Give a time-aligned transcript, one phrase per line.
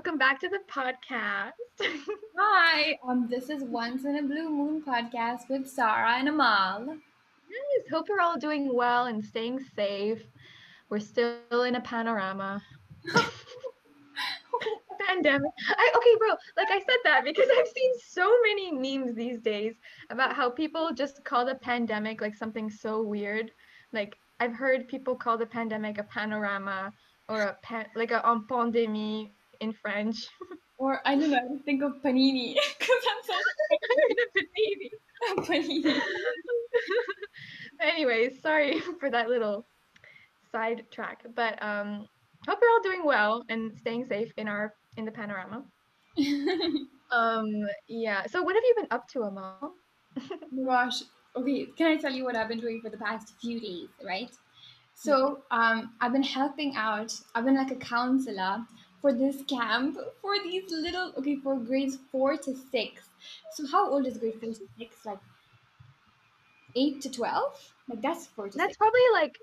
[0.00, 1.50] welcome back to the podcast.
[2.38, 6.96] Hi, um, this is Once in a Blue Moon podcast with Sarah and Amal.
[7.50, 10.22] Yes, hope you're all doing well and staying safe.
[10.88, 12.62] We're still in a panorama.
[15.06, 15.52] Pandemic.
[15.68, 19.74] I, okay, bro, like I said that because I've seen so many memes these days
[20.08, 23.50] about how people just call the pandemic like something so weird.
[23.92, 26.90] Like I've heard people call the pandemic a panorama
[27.28, 30.26] or a pan, like a en pandémie in French.
[30.78, 33.34] Or I don't know, I think of panini because I'm so
[34.40, 34.90] panini.
[35.84, 36.00] panini.
[37.80, 39.66] Anyways, sorry for that little
[40.52, 42.06] sidetrack, but um,
[42.48, 45.64] hope you're all doing well and staying safe in our in the panorama.
[47.12, 47.46] um,
[47.88, 48.26] yeah.
[48.26, 49.74] So what have you been up to, Amal?
[50.66, 51.02] Gosh,
[51.36, 51.66] okay.
[51.76, 54.30] Can I tell you what I've been doing for the past few days, right?
[54.94, 57.12] So um, I've been helping out.
[57.34, 58.58] I've been like a counselor
[59.00, 63.10] for this camp for these little okay for grades four to six.
[63.52, 65.04] So how old is grade four to six?
[65.04, 65.20] Like
[66.74, 67.74] eight to twelve?
[67.88, 68.76] Like that's four to That's six.
[68.76, 69.38] probably like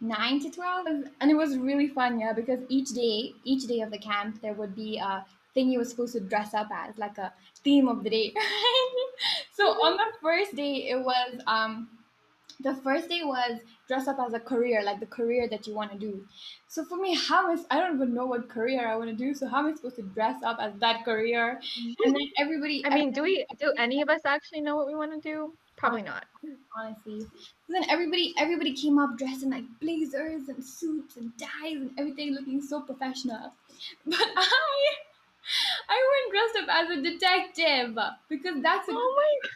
[0.00, 0.86] nine to 12
[1.20, 4.54] and it was really fun yeah because each day each day of the camp there
[4.54, 7.32] would be a thing you were supposed to dress up as like a
[7.64, 8.34] theme of the day
[9.52, 11.88] so on the first day it was um
[12.60, 15.90] the first day was dress up as a career like the career that you want
[15.92, 16.24] to do
[16.68, 19.34] so for me how am I, don't even know what career i want to do
[19.34, 21.92] so how am i supposed to dress up as that career mm-hmm.
[22.04, 24.94] and then everybody I mean, do we do any of us actually know what we
[24.94, 25.52] want to do?
[25.76, 26.26] Probably not.
[26.76, 27.20] honestly.
[27.20, 31.90] So then everybody everybody came up dressed in like blazers and suits and ties and
[31.98, 33.52] everything looking so professional.
[34.06, 34.48] But I
[35.88, 39.48] I went dressed up as a detective because that's a Oh my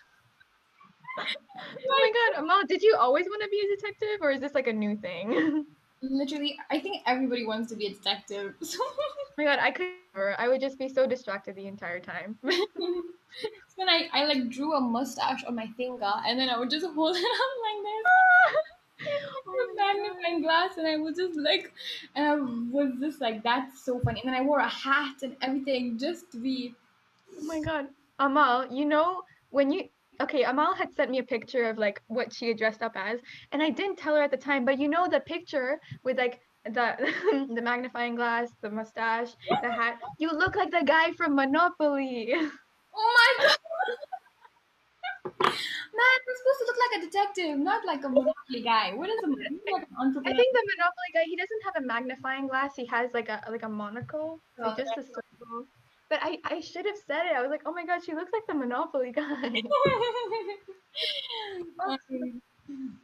[1.18, 4.54] Oh my god, Amal, did you always want to be a detective or is this
[4.54, 5.66] like a new thing?
[6.02, 8.54] literally I think everybody wants to be a detective.
[8.62, 10.38] So Oh my god, I could never.
[10.38, 12.38] I would just be so distracted the entire time.
[12.42, 16.86] then I, I like drew a mustache on my finger and then I would just
[16.86, 19.12] hold it up like this.
[19.46, 21.72] Oh magnifying glass and I was just like
[22.14, 25.36] and I was just like that's so funny and then I wore a hat and
[25.42, 26.74] everything just to be
[27.38, 27.88] Oh my god.
[28.18, 29.88] Amal, you know when you
[30.20, 33.20] okay, Amal had sent me a picture of like what she had dressed up as,
[33.52, 36.40] and I didn't tell her at the time, but you know the picture with like
[36.64, 36.96] the
[37.54, 39.30] the magnifying glass, the mustache,
[39.62, 39.98] the hat.
[40.18, 42.34] You look like the guy from Monopoly.
[42.98, 43.56] Oh my god!
[45.96, 48.94] Man, we're supposed to look like a detective, not like a monopoly guy.
[48.94, 52.48] What is a like an I think the Monopoly guy, he doesn't have a magnifying
[52.48, 52.74] glass.
[52.76, 55.66] He has like a like a monocle, so Oh, just a circle.
[56.08, 57.36] But I I should have said it.
[57.36, 59.42] I was like, oh my god, she looks like the Monopoly guy.
[61.86, 62.40] Um,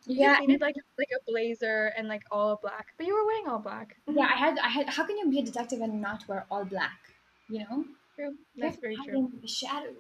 [0.07, 3.49] yeah, just needed like like a blazer and like all black, but you were wearing
[3.49, 3.97] all black.
[4.09, 4.25] yeah.
[4.25, 4.89] I had, I had.
[4.89, 6.99] How can you be a detective and not wear all black?
[7.49, 7.85] You know,
[8.17, 8.35] True.
[8.57, 9.31] That's very true.
[9.41, 9.97] the shadows.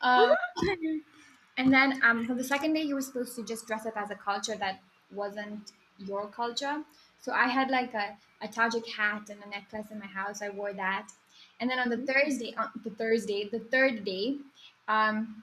[0.00, 0.34] Um,
[1.56, 4.10] and then um, for the second day, you were supposed to just dress up as
[4.10, 4.80] a culture that
[5.12, 6.82] wasn't your culture.
[7.20, 10.42] So I had like a, a Tajik hat and a necklace in my house.
[10.42, 11.08] I wore that.
[11.60, 14.36] And then on the Thursday, on the Thursday, the third day,
[14.88, 15.42] um,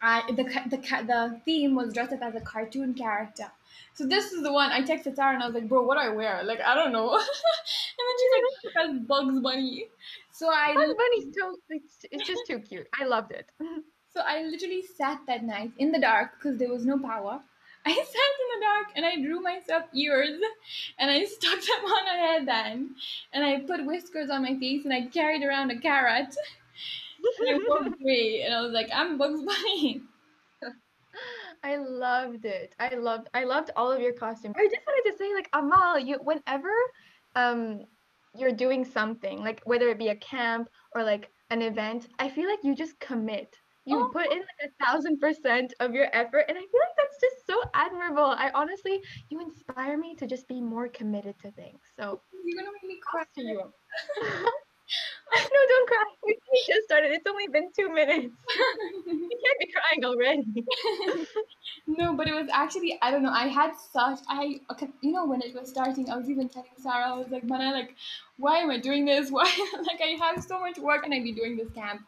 [0.00, 3.50] I, the, the, the theme was dressed up as a cartoon character.
[3.94, 6.00] So this is the one I texted Sarah and I was like, bro, what do
[6.00, 6.42] I wear?
[6.44, 7.12] Like, I don't know.
[7.16, 9.86] and then she's like, as Bugs Bunny.
[10.30, 12.86] So I Bugs Bunny's so it's, it's just too cute.
[13.00, 13.46] I loved it.
[14.10, 17.40] So I literally sat that night in the dark because there was no power.
[17.86, 20.38] I sat in the dark and I drew myself ears
[20.98, 22.90] and I stuck them on a headband
[23.32, 26.34] and I put whiskers on my face and I carried around a carrot
[27.40, 30.02] and I walked away and I was like, I'm Bugs Bunny.
[31.64, 32.74] I loved it.
[32.78, 34.54] I loved I loved all of your costumes.
[34.56, 36.70] I just wanted to say like Amal, you whenever
[37.34, 37.80] um
[38.36, 42.48] you're doing something, like whether it be a camp or like an event, I feel
[42.48, 43.56] like you just commit.
[43.88, 44.10] You Oh.
[44.12, 47.46] put in like a thousand percent of your effort and I feel like that's just
[47.46, 48.30] so admirable.
[48.44, 51.80] I honestly you inspire me to just be more committed to things.
[51.96, 53.24] So You're gonna make me cry.
[53.36, 53.62] to you.
[55.34, 56.04] no, don't cry.
[56.24, 57.12] We just started.
[57.12, 58.34] It's only been two minutes.
[59.30, 60.64] You can't be crying already.
[61.86, 63.30] no, but it was actually I don't know.
[63.32, 64.60] I had such I
[65.02, 67.72] you know when it was starting, I was even telling Sarah, I was like, Mana,
[67.72, 67.96] like,
[68.38, 69.30] why am I doing this?
[69.30, 69.44] Why
[69.86, 72.02] like I have so much work and I be doing this camp.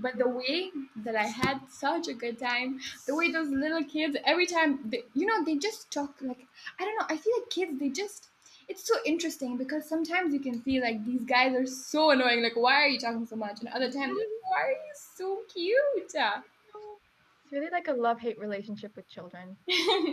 [0.00, 0.70] But the way
[1.04, 5.02] that I had such a good time, the way those little kids every time they,
[5.14, 6.46] you know they just talk like
[6.78, 7.06] I don't know.
[7.08, 8.28] I feel like kids they just
[8.68, 12.42] it's so interesting because sometimes you can see like these guys are so annoying.
[12.42, 13.58] Like, why are you talking so much?
[13.60, 14.50] And other times, like, mm-hmm.
[14.50, 16.14] why are you so cute?
[17.50, 19.56] It's really like a love-hate relationship with children.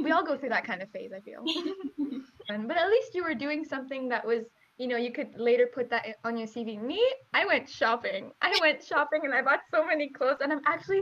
[0.04, 1.44] We all go through that kind of phase, I feel.
[2.50, 4.46] But at least you were doing something that was
[4.78, 6.82] you know, you could later put that on your CV.
[6.82, 7.02] Me,
[7.34, 8.32] I went shopping.
[8.42, 11.02] I went shopping and I bought so many clothes and I'm actually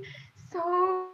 [0.51, 1.09] so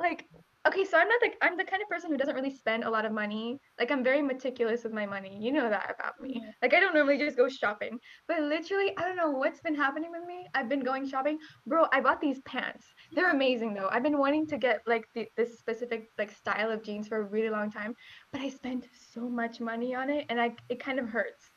[0.00, 0.26] like
[0.66, 2.90] okay, so I'm not like I'm the kind of person who doesn't really spend a
[2.90, 3.58] lot of money.
[3.78, 5.36] Like I'm very meticulous with my money.
[5.40, 6.42] You know that about me.
[6.62, 7.98] Like I don't normally just go shopping.
[8.28, 10.46] But literally, I don't know what's been happening with me.
[10.54, 11.38] I've been going shopping.
[11.66, 12.86] Bro, I bought these pants.
[13.12, 13.88] They're amazing though.
[13.90, 17.24] I've been wanting to get like the, this specific like style of jeans for a
[17.24, 17.94] really long time,
[18.30, 21.51] but I spent so much money on it and I it kind of hurts.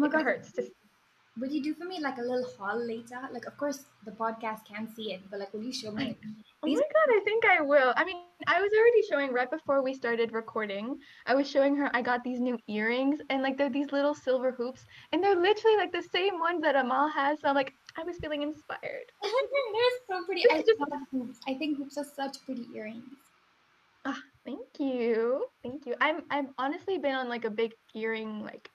[0.00, 0.62] Oh my It god, hurts to
[1.38, 3.20] would you do for me like a little haul later?
[3.32, 6.16] Like, of course, the podcast can't see it, but like, will you show me?
[6.62, 7.94] Oh my god, I think I will.
[7.96, 8.16] I mean,
[8.46, 10.98] I was already showing right before we started recording.
[11.26, 14.52] I was showing her I got these new earrings and like they're these little silver
[14.52, 17.40] hoops and they're literally like the same ones that Amal has.
[17.40, 19.08] So I'm like, I was feeling inspired.
[19.22, 20.42] They're so pretty.
[20.50, 21.38] I just- love hoops.
[21.48, 23.04] I think hoops are such pretty earrings.
[24.04, 25.46] Ah, thank you.
[25.62, 25.94] Thank you.
[26.00, 28.70] I'm I've honestly been on like a big earring like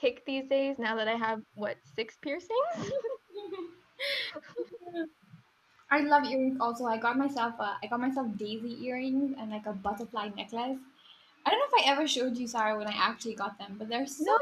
[0.00, 2.50] kick these days now that I have what six piercings.
[5.90, 6.84] I love earrings also.
[6.86, 10.78] I got myself a, I got myself daisy earrings and like a butterfly necklace.
[11.46, 13.88] I don't know if I ever showed you Sarah when I actually got them, but
[13.88, 14.38] they're so no,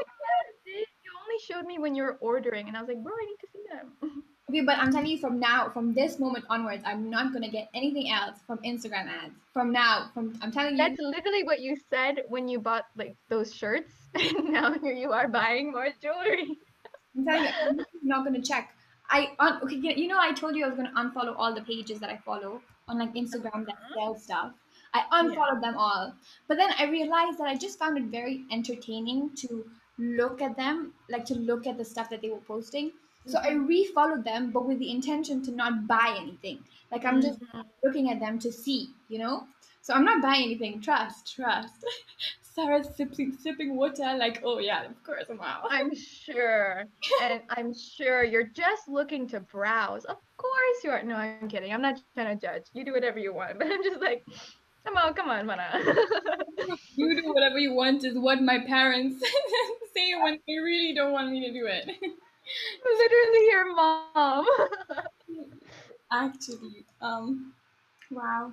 [0.65, 0.73] you.
[0.73, 3.37] You only showed me when you were ordering and I was like, bro, I need
[3.41, 4.23] to see them.
[4.49, 4.61] okay.
[4.61, 8.11] But I'm telling you, from now, from this moment onwards, I'm not gonna get anything
[8.11, 9.33] else from Instagram ads.
[9.53, 13.15] From now, from I'm telling you, That's literally what you said when you bought like
[13.29, 16.57] those shirts, and now here you are buying more jewelry.
[17.15, 18.75] I'm telling you, I'm not gonna check.
[19.09, 21.99] I on okay, you know, I told you I was gonna unfollow all the pages
[21.99, 24.53] that I follow on like Instagram that sell stuff.
[24.93, 26.15] I unfollowed them all,
[26.47, 29.69] but then I realized that I just found it very entertaining to
[29.99, 32.91] look at them, like to look at the stuff that they were posting.
[33.25, 36.63] So I refollowed them, but with the intention to not buy anything.
[36.91, 37.69] Like I'm just Mhm.
[37.83, 39.47] looking at them to see, you know.
[39.81, 40.81] So I'm not buying anything.
[40.81, 41.85] Trust, trust.
[42.53, 45.67] Sarah's sipping sipping water, like, oh yeah, of course I'm out.
[45.69, 46.85] I'm sure,
[47.21, 50.05] and I'm sure you're just looking to browse.
[50.05, 51.03] Of course you are.
[51.03, 51.73] No, I'm kidding.
[51.73, 52.63] I'm not trying to judge.
[52.73, 54.25] You do whatever you want, but I'm just like,
[54.85, 55.69] come on, come on, mana.
[56.95, 59.23] you do whatever you want is what my parents
[59.95, 61.85] say when they really don't want me to do it.
[62.97, 64.45] Literally your mom.
[66.11, 67.53] Actually, um,
[68.09, 68.51] wow.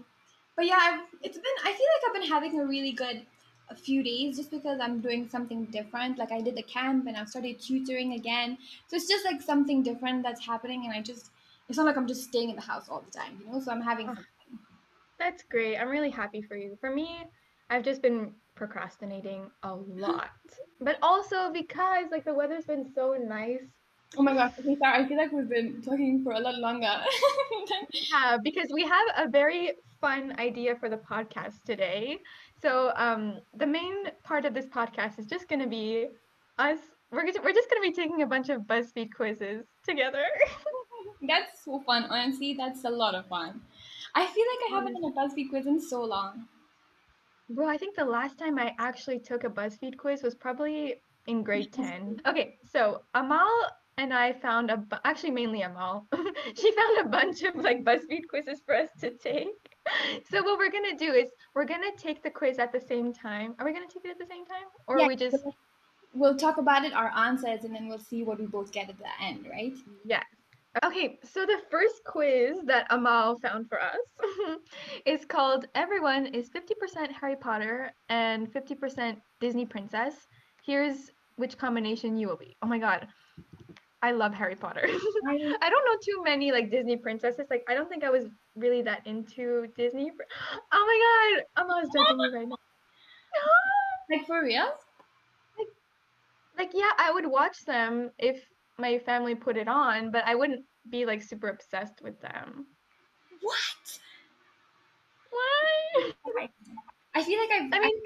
[0.55, 1.45] But yeah, I've, it's been.
[1.65, 3.27] I feel like I've been having a really good
[3.69, 6.19] a few days just because I'm doing something different.
[6.19, 8.59] Like I did the camp and I've started tutoring again.
[8.89, 11.31] So it's just like something different that's happening, and I just.
[11.69, 13.61] It's not like I'm just staying in the house all the time, you know.
[13.61, 14.07] So I'm having.
[14.07, 14.25] Something.
[15.19, 15.77] That's great.
[15.77, 16.77] I'm really happy for you.
[16.81, 17.25] For me,
[17.71, 20.31] I've just been procrastinating a lot,
[20.81, 23.63] but also because like the weather's been so nice.
[24.17, 26.89] Oh my gosh, okay, Sarah, I feel like we've been talking for a lot longer.
[27.93, 32.19] Yeah, because we have a very fun idea for the podcast today.
[32.63, 36.09] So, um, the main part of this podcast is just going to be
[36.59, 36.79] us.
[37.11, 40.25] We're just, we're just going to be taking a bunch of BuzzFeed quizzes together.
[41.23, 42.05] That's so fun.
[42.11, 43.61] Honestly, that's a lot of fun.
[44.15, 46.47] I feel like I haven't done a BuzzFeed quiz in so long.
[47.49, 51.43] Bro, I think the last time I actually took a BuzzFeed quiz was probably in
[51.43, 52.23] grade 10.
[52.27, 53.49] Okay, so Amal
[53.99, 56.07] and I found a, bu- actually mainly Amal,
[56.55, 59.66] she found a bunch of like BuzzFeed quizzes for us to take.
[60.31, 63.55] So what we're gonna do is we're gonna take the quiz at the same time.
[63.59, 64.67] Are we gonna take it at the same time?
[64.87, 65.37] Or Yeah, we just,
[66.15, 68.99] We'll talk about it, our answers, and then we'll see what we both get at
[68.99, 69.75] the end, right?
[70.05, 70.23] yeah.
[70.85, 73.97] Okay, so the first quiz that Amal found for us
[75.07, 80.27] is called Everyone is 50% Harry Potter and 50% Disney Princess.
[80.65, 82.57] Here's which combination you will be.
[82.63, 83.09] Oh my god.
[84.07, 84.83] I love Harry Potter.
[85.29, 87.47] I, don't know too many like Disney princesses.
[87.51, 90.13] Like I don't think I was really that into Disney.
[90.73, 92.57] Oh my god, Amal's judging me right now.
[94.11, 94.69] like for real?
[95.59, 95.69] Like
[96.57, 98.45] like yeah, I would watch them if
[98.79, 102.67] my family put it on, but I wouldn't be like super obsessed with them.
[103.41, 103.99] What?
[105.31, 106.13] Why?
[107.15, 107.73] I feel like I've.
[107.73, 108.03] I I mean-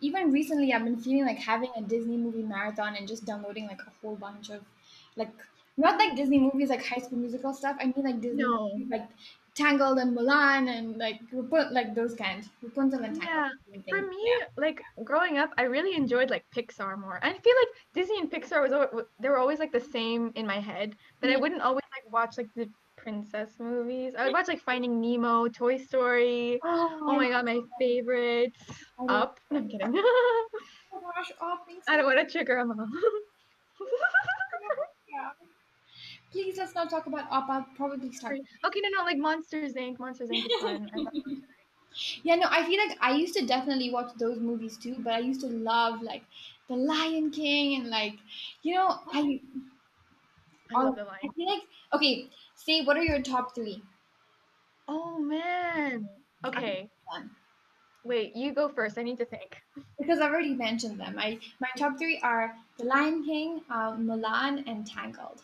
[0.00, 3.80] even recently, I've been feeling like having a Disney movie marathon and just downloading like
[3.80, 4.60] a whole bunch of,
[5.16, 5.30] like,
[5.76, 7.76] not like Disney movies like High School Musical stuff.
[7.80, 8.70] I mean like Disney No.
[8.72, 9.08] movies, like
[9.56, 12.48] Tangled and Mulan and like Rapun- like those kinds.
[12.62, 13.52] Rapunzel and Tangled.
[13.72, 17.18] Yeah, For me, like growing up, I really enjoyed like Pixar more.
[17.22, 20.58] I feel like Disney and Pixar was they were always like the same in my
[20.60, 24.14] head, but I wouldn't always like watch like the princess movies.
[24.18, 26.58] I would watch like Finding Nemo, Toy Story.
[26.64, 28.58] Oh, Oh my god, my favorites.
[28.98, 29.40] Love- Up.
[29.52, 29.92] I'm kidding.
[29.96, 30.48] Oh
[31.14, 31.84] gosh, oh, thanks.
[31.88, 32.86] I don't want to trigger them all.
[36.34, 37.46] Please let's not talk about Up.
[37.48, 38.40] I'll probably start.
[38.64, 40.00] okay, no, no, like Monsters Inc.
[40.00, 40.44] Monsters Inc.
[40.44, 40.90] is fun.
[42.24, 45.20] Yeah, no, I feel like I used to definitely watch those movies too, but I
[45.20, 46.24] used to love like
[46.68, 48.14] The Lion King and like,
[48.62, 49.40] you know, I
[50.70, 51.62] I love Oh, the I feel like
[51.94, 52.28] okay.
[52.54, 53.82] Say what are your top three?
[54.88, 56.08] Oh man.
[56.44, 56.90] Okay.
[58.04, 58.98] Wait, you go first.
[58.98, 59.60] I need to think.
[59.98, 61.18] Because I've already mentioned them.
[61.18, 65.42] I my top three are The Lion King, uh, Mulan, and Tangled.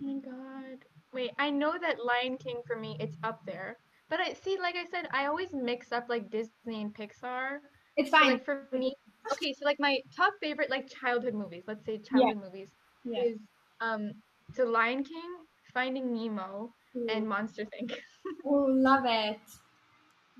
[0.00, 0.78] My god.
[1.12, 3.76] Wait, I know that Lion King for me it's up there.
[4.08, 7.58] But I see, like I said, I always mix up like Disney and Pixar.
[7.96, 8.32] It's So fine.
[8.32, 8.94] like for me,
[9.32, 12.70] okay, so like my top favorite like childhood movies, let's say childhood movies,
[13.04, 13.22] Yeah.
[13.24, 13.38] is
[13.80, 14.12] um
[14.54, 15.30] so Lion King,
[15.72, 16.72] Finding Nemo,
[17.08, 17.92] and Monster Inc.
[18.46, 19.38] oh, love it.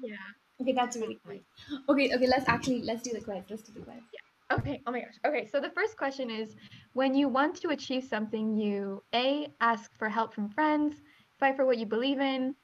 [0.03, 0.17] Yeah.
[0.61, 1.39] Okay, that's really cool.
[1.89, 2.27] Okay, okay.
[2.27, 3.45] Let's actually let's do the quiz.
[3.49, 4.03] Let's do the quiz.
[4.53, 4.83] Okay.
[4.87, 5.15] Oh my gosh.
[5.27, 5.47] Okay.
[5.47, 6.57] So the first question is
[6.93, 10.97] when you want to achieve something, you A, ask for help from friends,
[11.39, 12.55] fight for what you believe in,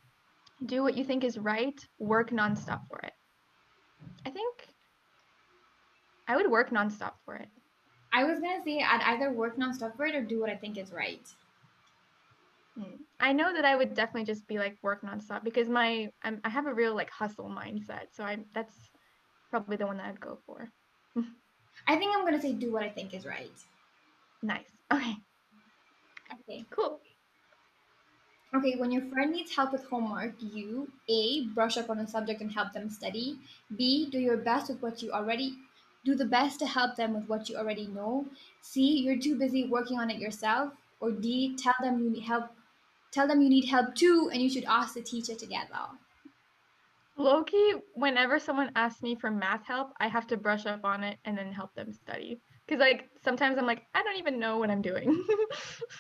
[0.65, 3.13] do what you think is right, work nonstop for it.
[4.25, 4.69] I think
[6.27, 7.49] I would work nonstop for it.
[8.13, 10.79] I was gonna say I'd either work nonstop for it or do what I think
[10.79, 11.29] is right.
[12.77, 12.97] Hmm.
[13.21, 16.49] I know that I would definitely just be like work nonstop because my I'm, I
[16.49, 18.07] have a real like hustle mindset.
[18.13, 18.77] So I that's
[19.51, 20.71] probably the one that I'd go for.
[21.97, 23.51] I think I'm gonna say do what I think is right.
[24.43, 24.73] Nice.
[24.93, 25.17] Okay.
[26.33, 26.65] Okay.
[26.71, 27.01] Cool.
[28.53, 32.41] Okay, when your friend needs help with homework, you A, brush up on a subject
[32.41, 33.39] and help them study.
[33.77, 35.57] B, do your best with what you already
[36.05, 38.29] do the best to help them with what you already know.
[38.63, 40.73] C, you're too busy working on it yourself.
[40.99, 42.51] Or D, tell them you need help
[43.13, 45.87] tell them you need help too and you should ask the teacher together.
[47.19, 51.19] Lowkey, whenever someone asks me for math help, I have to brush up on it
[51.25, 52.41] and then help them study.
[52.67, 55.25] Because like sometimes I'm like, I don't even know what I'm doing.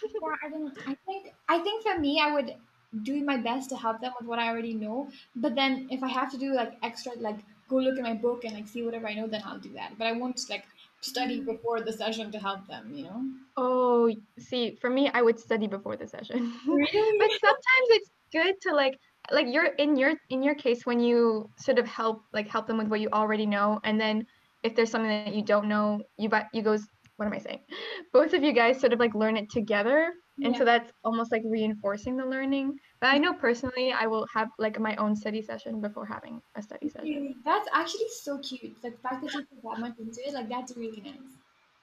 [0.02, 2.54] Yeah, I don't I think I think for me I would
[3.02, 5.08] do my best to help them with what I already know.
[5.36, 8.44] But then if I have to do like extra like go look at my book
[8.44, 9.96] and like see whatever I know, then I'll do that.
[9.98, 10.64] But I won't like
[11.00, 11.46] study mm.
[11.46, 13.22] before the session to help them, you know?
[13.56, 16.52] oh, see, for me, I would study before the session.
[16.66, 17.18] Really?
[17.18, 18.98] but sometimes it's good to like
[19.30, 22.78] like you're in your in your case when you sort of help like help them
[22.78, 24.24] with what you already know and then
[24.62, 26.82] if there's something that you don't know you but you goes
[27.16, 27.60] what am i saying
[28.12, 30.58] both of you guys sort of like learn it together and Yeah.
[30.58, 34.78] so that's almost like reinforcing the learning but i know personally i will have like
[34.78, 38.80] my own study session before having a study session That's actually so cute.
[38.82, 41.36] The fact that you put that much into it, like that's really nice.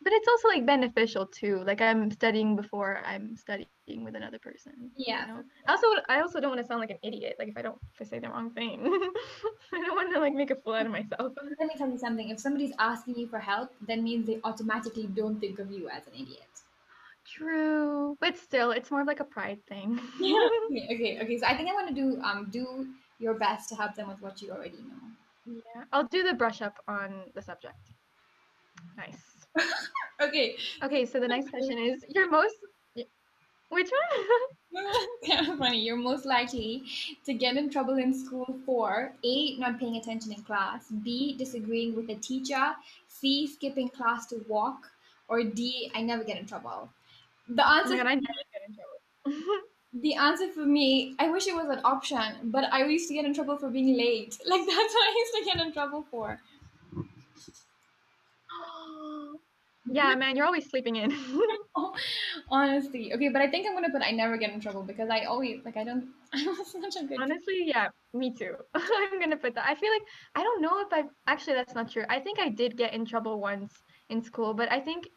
[0.03, 4.57] But it's also like beneficial too like i'm studying before i'm studying with another person
[4.77, 5.25] you Yeah.
[5.27, 5.43] know?
[5.67, 7.36] I also I also don't want to sound like an idiot.
[7.39, 8.79] Like if I don't if I say the wrong thing,
[9.74, 11.33] I don't want to like make a fool out of myself.
[11.60, 12.29] Let me tell you something.
[12.29, 16.07] If somebody's asking you for help, that means they automatically don't think of you as
[16.07, 16.48] an idiot.
[17.25, 20.00] True, but still, it's more of like a pride thing.
[20.69, 21.38] okay, okay, okay.
[21.38, 22.88] So I think I want to do um do
[23.19, 25.01] your best to help them with what you already know.
[25.45, 27.93] yeah, I'll do the brush up on the subject.
[28.98, 29.32] Nice.
[30.22, 30.55] Okay.
[30.81, 32.55] Okay, so the next question is your most.
[33.69, 34.25] Which one?
[35.27, 35.79] kind of funny.
[35.81, 36.83] You're most likely
[37.25, 41.95] to get in trouble in school for A, not paying attention in class, B, disagreeing
[41.95, 42.74] with a teacher,
[43.07, 44.91] C, skipping class to walk,
[45.27, 46.89] or D, I never get in trouble.
[47.50, 49.62] The Oh answer god, I never get in trouble.
[49.93, 53.25] the answer for me, I wish it was an option, but I used to get
[53.25, 54.39] in trouble for being late.
[54.45, 56.39] Like that's what I used to get in trouble for.
[59.89, 61.11] Yeah, man, you're always sleeping in.
[62.49, 63.13] Honestly.
[63.13, 65.61] Okay, but I think I'm gonna put I never get in trouble because I always
[65.65, 68.55] like I don't I'm such a good Honestly, yeah, me too.
[68.73, 69.65] I'm gonna put that.
[69.67, 70.03] I feel like
[70.35, 72.03] I don't know if I've actually that's not true.
[72.09, 75.07] I think I did get in trouble once in school, but I think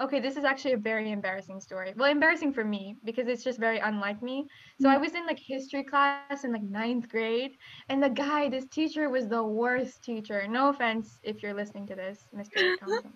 [0.00, 1.92] okay, this is actually a very embarrassing story.
[1.96, 4.46] Well, embarrassing for me because it's just very unlike me.
[4.80, 5.02] So I mm-hmm.
[5.02, 7.52] was in like history class in like ninth grade,
[7.88, 10.46] and the guy, this teacher was the worst teacher.
[10.48, 12.78] No offense if you're listening to this, Mr.
[12.78, 13.12] Thompson.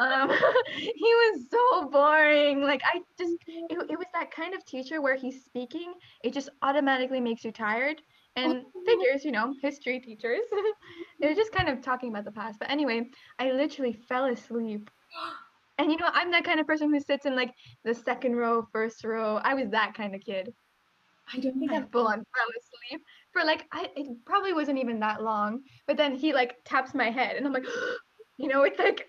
[0.00, 0.30] Um,
[0.74, 2.62] he was so boring.
[2.62, 5.92] Like I just, it, it was that kind of teacher where he's speaking,
[6.24, 8.02] it just automatically makes you tired.
[8.36, 10.40] And figures, you know, history teachers,
[11.20, 12.58] they're just kind of talking about the past.
[12.58, 14.90] But anyway, I literally fell asleep.
[15.78, 17.54] And you know, I'm that kind of person who sits in like
[17.84, 19.40] the second row, first row.
[19.42, 20.52] I was that kind of kid.
[21.32, 23.02] I don't think I full on fell asleep
[23.32, 25.62] for like I it probably wasn't even that long.
[25.86, 27.64] But then he like taps my head, and I'm like,
[28.36, 29.08] you know, it's like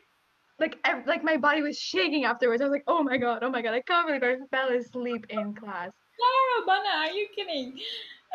[0.62, 2.62] like like my body was shaking afterwards.
[2.62, 5.26] I was like, oh my god, oh my god, I can't believe I fell asleep
[5.30, 5.92] in class.
[6.18, 7.78] Clara Bana, are you kidding?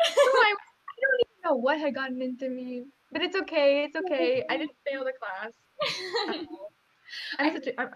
[0.05, 3.95] So I, I don't even know what had gotten into me, but it's okay, it's
[3.95, 4.43] okay.
[4.49, 5.53] I didn't fail the class.
[7.39, 7.89] I'm such a, I'm,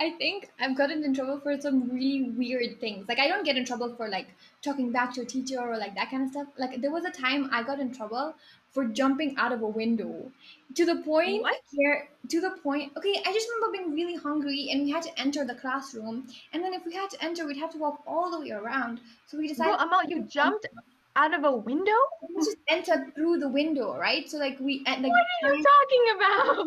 [0.00, 3.06] I think I've gotten in trouble for some really weird things.
[3.08, 4.28] Like I don't get in trouble for like
[4.62, 6.46] talking back to a teacher or like that kind of stuff.
[6.58, 8.34] Like there was a time I got in trouble
[8.74, 10.30] for jumping out of a window
[10.74, 11.56] to the point What?
[11.74, 15.20] where to the point okay i just remember being really hungry and we had to
[15.20, 18.30] enter the classroom and then if we had to enter we'd have to walk all
[18.32, 20.66] the way around so we Bro, decided Amal, you jumped
[21.16, 22.00] out of a window?
[22.28, 25.64] we just entered through the window right so like we and like What are you
[25.74, 26.66] talking about?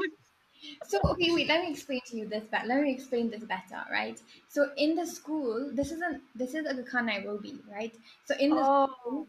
[0.87, 3.81] so okay wait let me explain to you this better let me explain this better
[3.91, 7.93] right so in the school this isn't this is Aga Khan Nairobi right
[8.25, 9.27] so in the Oh.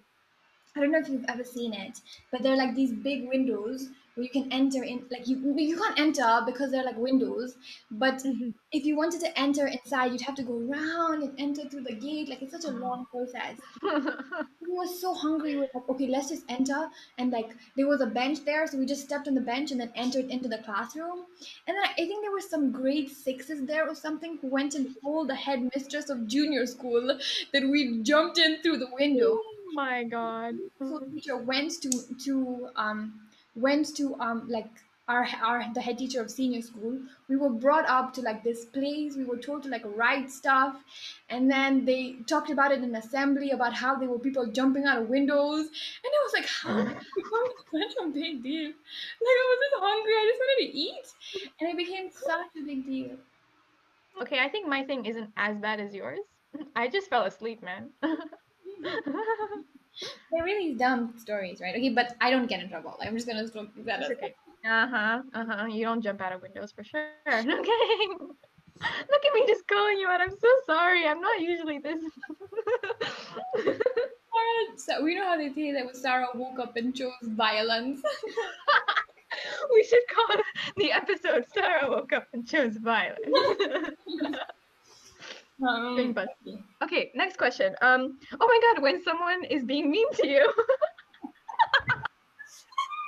[0.77, 4.25] I don't know if you've ever seen it, but they're like these big windows where
[4.25, 5.07] you can enter in.
[5.11, 7.57] Like you, you can't enter because they're like windows.
[7.91, 8.55] But Mhm.
[8.73, 11.95] if you wanted to enter inside, you'd have to go around and enter through the
[11.95, 12.29] gate.
[12.29, 13.59] Like it's such a long process.
[14.61, 15.53] We were so hungry.
[15.55, 16.91] We were like, okay, let's just enter.
[17.17, 19.81] And like there was a bench there, so we just stepped on the bench and
[19.81, 21.25] then entered into the classroom.
[21.67, 24.95] And then I think there were some grade sixes there or something who went and
[25.03, 27.19] told the headmistress of junior school
[27.53, 29.41] that we jumped in through the window
[29.79, 30.55] my god.
[30.79, 31.91] so teacher went to
[32.25, 33.01] to um
[33.55, 34.71] went to um like
[35.09, 38.65] our our the head teacher of senior school we were brought up to like this
[38.65, 39.17] place.
[39.17, 40.77] We were told to like write stuff.
[41.29, 45.03] And then they talked about it in assembly about how there were people jumping out
[45.03, 45.67] of windows.
[45.67, 48.69] And it was like how did it become such a big deal?
[49.27, 50.13] Like i was just hungry.
[50.13, 51.07] I just wanted to eat.
[51.61, 53.17] And it became such a big deal.
[54.23, 56.21] Okay, I think my thing isn't as bad as yours.
[56.77, 57.91] I just fell asleep, man.
[60.31, 63.47] they're really dumb stories right okay but i don't get in trouble i'm just gonna
[63.47, 64.35] stop that okay.
[64.65, 65.23] Uh huh.
[65.35, 65.67] Uh huh.
[65.67, 67.11] You don't jump out of windows for sure.
[67.29, 67.45] Okay.
[68.81, 70.21] Look at me just calling you out.
[70.21, 71.05] I'm so sorry.
[71.07, 72.01] I'm not usually this.
[73.65, 78.01] Sarah, so we know how they say that when Sarah woke up and chose violence.
[79.73, 80.37] we should call
[80.77, 83.19] the episode Sarah woke up and chose violence.
[85.67, 86.15] Um.
[86.83, 87.75] Okay, next question.
[87.83, 90.53] Um, oh my god, when someone is being mean to you.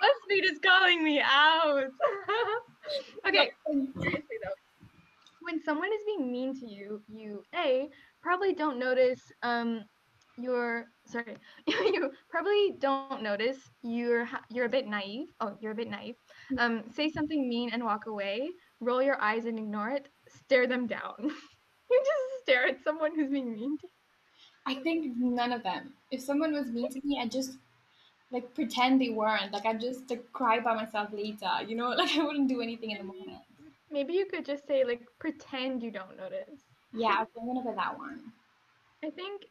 [0.02, 1.85] BuzzFeed is calling me out.
[3.28, 3.50] okay,
[4.00, 4.86] seriously though.
[5.43, 7.89] When someone is being mean to you, you A
[8.23, 9.84] probably don't notice um
[10.39, 11.36] you're sorry,
[11.67, 15.28] you probably don't notice you're you're a bit naive.
[15.41, 16.17] Oh, you're a bit naive.
[16.58, 18.49] Um, say something mean and walk away.
[18.80, 20.08] Roll your eyes and ignore it.
[20.28, 21.30] Stare them down.
[22.00, 23.91] you just stare at someone who's being mean to you.
[24.67, 25.95] I think none of them.
[26.11, 27.53] If someone was mean to me, I'd just
[28.31, 29.53] like pretend they weren't.
[29.53, 31.50] Like I'd just like cry by myself later.
[31.67, 33.39] You know, like I wouldn't do anything in the moment.
[33.91, 36.61] Maybe you could just say like pretend you don't notice.
[36.93, 38.21] Yeah, I'm gonna go that one.
[39.05, 39.47] I think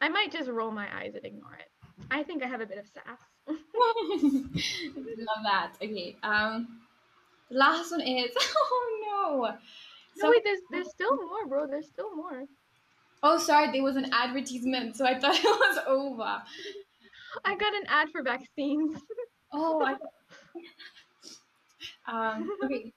[0.00, 1.68] I might just roll my eyes and ignore it.
[2.10, 3.20] I think I have a bit of sass.
[3.46, 5.72] Love that.
[5.82, 6.16] Okay.
[6.22, 6.80] Um,
[7.50, 9.56] the last one is oh no.
[10.22, 11.66] No, wait, there's there's still more, bro.
[11.66, 12.44] There's still more.
[13.22, 16.42] Oh, sorry, there was an advertisement, so I thought it was over.
[17.44, 18.98] I got an ad for vaccines.
[19.52, 19.96] Oh, I
[22.36, 22.92] um, okay.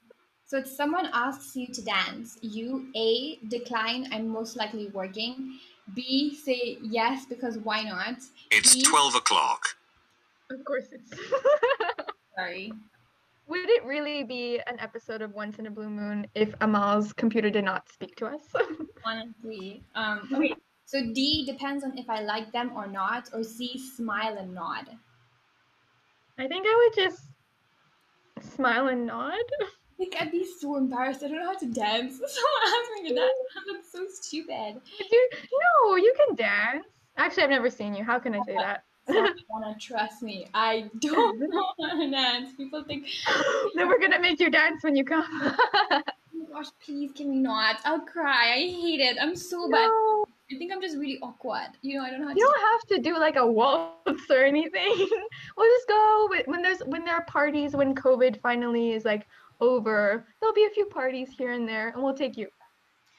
[0.46, 5.58] So if someone asks you to dance, you A decline, I'm most likely working.
[5.94, 8.18] B say yes because why not?
[8.52, 9.64] It's B, 12 o'clock.
[10.48, 11.12] of course it's.
[12.36, 12.72] Sorry.
[13.46, 17.50] Would it really be an episode of Once in a Blue Moon if Amal's computer
[17.50, 18.40] did not speak to us?
[19.42, 19.82] Three.
[19.94, 20.54] Um, okay.
[20.86, 24.88] So D depends on if I like them or not, or C smile and nod.
[26.38, 27.24] I think I would just
[28.40, 29.34] smile and nod.
[29.96, 31.22] Like I'd be so embarrassed.
[31.22, 32.14] I don't know how to dance.
[32.18, 33.32] Someone asked me to dance.
[33.54, 34.80] I look so stupid.
[35.10, 35.30] You?
[35.86, 36.84] No, you can dance.
[37.16, 38.02] Actually, I've never seen you.
[38.02, 38.82] How can I say that?
[39.06, 40.46] Wanna trust me.
[40.54, 41.38] I don't
[41.98, 42.54] to dance.
[42.56, 43.06] People think,
[43.74, 45.24] then we're gonna make you dance when you come.
[45.30, 47.76] oh my gosh, please can we not?
[47.84, 48.54] I'll cry.
[48.54, 49.16] I hate it.
[49.20, 49.86] I'm so bad.
[49.86, 51.70] no, I think I'm just really awkward.
[51.82, 52.38] You know, I don't know how to.
[52.38, 54.94] you don't have to do like a waltz or anything.
[55.56, 59.26] we'll just go with, when there's when there are parties when COVID finally is like
[59.60, 60.26] over.
[60.40, 62.48] There'll be a few parties here and there, and we'll take you.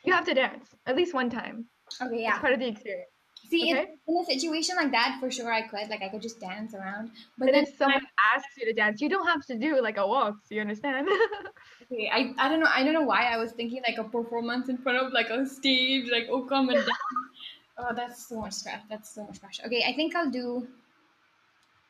[0.03, 1.65] You have to dance at least one time.
[2.01, 2.31] Okay, yeah.
[2.31, 3.09] It's part of the experience.
[3.55, 3.87] See, in- okay.
[4.07, 5.89] in a situation like that, for sure I could.
[5.89, 7.11] Like, I could just dance around.
[7.37, 9.97] But But then, if someone asks you to dance, you don't have to do like
[9.97, 10.51] a waltz.
[10.51, 11.07] You understand?
[11.83, 12.69] okay, I, I don't know.
[12.69, 15.45] I don't know why I was thinking like a performance in front of like a
[15.45, 16.89] stage, like oh come and dance.
[17.77, 18.81] oh, that's so much stress.
[18.89, 19.63] That's so much pressure.
[19.67, 20.67] Okay, I think I'll do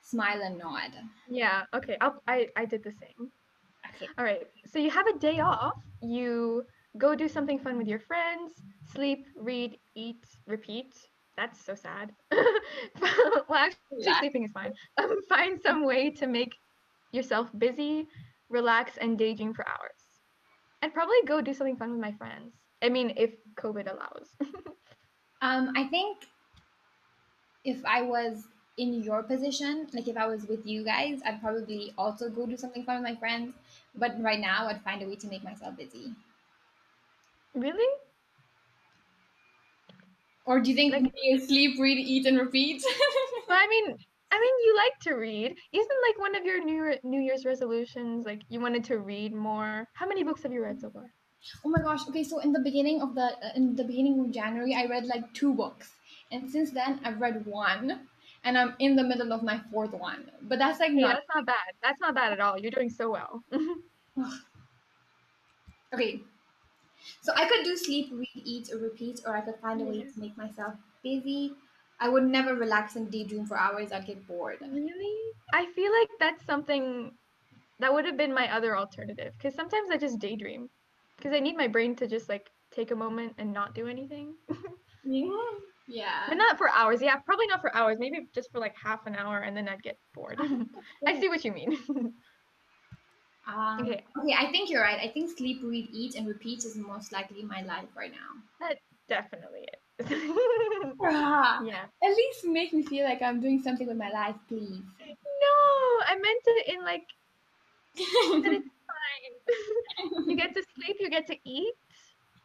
[0.01, 0.91] smile and nod.
[1.29, 1.63] yeah.
[1.73, 1.97] Okay.
[1.99, 3.31] I'll, I I did the same.
[3.95, 4.07] Okay.
[4.17, 4.45] All right.
[4.67, 5.81] So you have a day off.
[6.01, 6.63] You
[6.97, 8.53] go do something fun with your friends,
[8.93, 10.93] sleep, read, eat, repeat.
[11.37, 12.15] That's so sad.
[12.31, 14.13] well, actually, Yeah.
[14.13, 14.73] sleeping is fine.
[14.97, 16.55] Um, find some way to make
[17.11, 18.07] yourself busy,
[18.49, 20.21] relax, and daydream for hours.
[20.81, 22.55] I'd probably go do something fun with my friends.
[22.81, 24.35] I mean, if COVID allows.
[25.41, 26.27] Um, I think
[27.65, 31.93] if I was in your position, like if I was with you guys, I'd probably
[31.97, 33.55] also go do something fun with my friends.
[33.93, 36.15] But right now, I'd find a way to make myself busy.
[37.53, 37.87] really?
[40.45, 42.83] Or do you think Like- you sleep, read, eat, and repeat?
[43.47, 43.95] Well, I mean,
[44.31, 45.55] I mean, you like to read.
[45.71, 49.87] Isn't like one of your New New Year's resolutions like you wanted to read more?
[49.93, 51.13] How many books have you read so far?
[51.63, 52.07] oh my gosh!
[52.09, 55.05] Okay, so in the beginning of the uh, in the beginning of January, I read
[55.05, 55.93] like two books,
[56.31, 57.99] and since then I've read one,
[58.43, 60.25] and I'm in the middle of my fourth one.
[60.41, 61.69] But that's like Hey, not that's not bad.
[61.83, 62.57] That's not bad at all.
[62.57, 63.43] You're doing so well.
[65.93, 66.19] Okay.
[67.25, 69.97] So I could do sleep, read, eat, or repeat, or I could find a way
[70.03, 70.11] Yeah.
[70.11, 71.55] to make myself busy.
[71.99, 73.91] I would never relax and daydream for hours.
[73.91, 74.59] I'd get bored.
[74.61, 75.33] Really?
[75.51, 77.17] I feel like that's something
[77.79, 80.69] that would have been my other alternative because sometimes I just daydream
[81.17, 84.35] because I need my brain to just like take a moment and not do anything.
[85.07, 85.29] Yeah.
[85.87, 86.23] Yeah.
[86.27, 86.99] but not for hours.
[86.99, 87.97] Yeah, probably not for hours.
[87.99, 90.39] Maybe just for like half an hour and then I'd get bored.
[91.07, 91.77] I see what you mean.
[93.47, 94.03] Um, okay.
[94.19, 94.99] okay, I think you're right.
[94.99, 98.41] I think sleep, read, eat, and repeat is most likely my life right now.
[98.59, 99.67] That's definitely
[99.99, 100.07] is.
[101.07, 101.83] Ah, yeah.
[102.03, 104.81] At least make me feel like I'm doing something with my life, please.
[104.99, 105.55] No,
[106.07, 107.03] I meant it in like
[107.95, 110.25] that it's fine.
[110.27, 111.73] you get to sleep, you get to eat.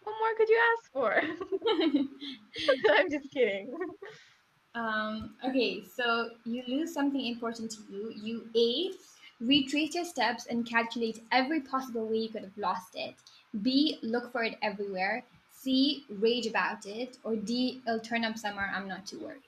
[0.03, 1.23] What more could you ask for?
[2.99, 3.73] I'm just kidding.
[4.75, 8.13] Um, okay, so you lose something important to you.
[8.15, 8.93] You A,
[9.41, 13.15] retrace your steps and calculate every possible way you could have lost it.
[13.63, 15.25] B, look for it everywhere.
[15.51, 17.19] C, rage about it.
[17.25, 18.71] Or D, it'll turn up somewhere.
[18.75, 19.43] I'm not too worried.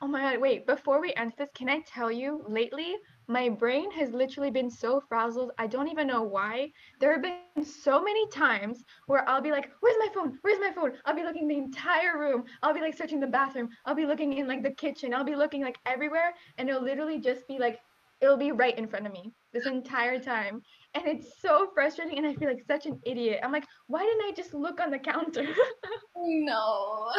[0.00, 2.94] Oh my god, wait, before we end this, can I tell you, lately,
[3.26, 5.50] my brain has literally been so frazzled.
[5.58, 6.70] I don't even know why.
[7.00, 10.38] There have been so many times where I'll be like, Where's my phone?
[10.42, 10.92] Where's my phone?
[11.04, 12.44] I'll be looking the entire room.
[12.62, 13.68] I'll be like searching the bathroom.
[13.84, 15.12] I'll be looking in like the kitchen.
[15.12, 16.32] I'll be looking like everywhere.
[16.56, 17.80] And it'll literally just be like,
[18.20, 20.60] it'll be right in front of me this entire time.
[20.94, 22.18] And it's so frustrating.
[22.18, 23.40] And I feel like such an idiot.
[23.42, 25.46] I'm like, Why didn't I just look on the counter?
[26.16, 27.10] No.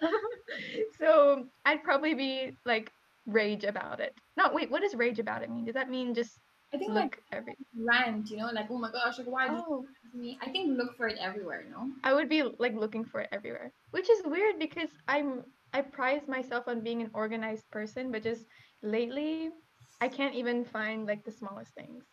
[0.98, 2.90] so I'd probably be like
[3.26, 4.14] rage about it.
[4.36, 5.64] No, wait, what does rage about it mean?
[5.64, 6.38] Does that mean just
[6.74, 7.54] I think look like every?
[7.76, 10.38] rant, you know, like, oh my gosh, like, why Oh, me?
[10.42, 11.90] I think look for it everywhere, no?
[12.02, 16.22] I would be like looking for it everywhere, which is weird because I'm I prize
[16.28, 18.44] myself on being an organized person, but just
[18.82, 19.50] lately
[20.00, 22.04] I can't even find like the smallest things.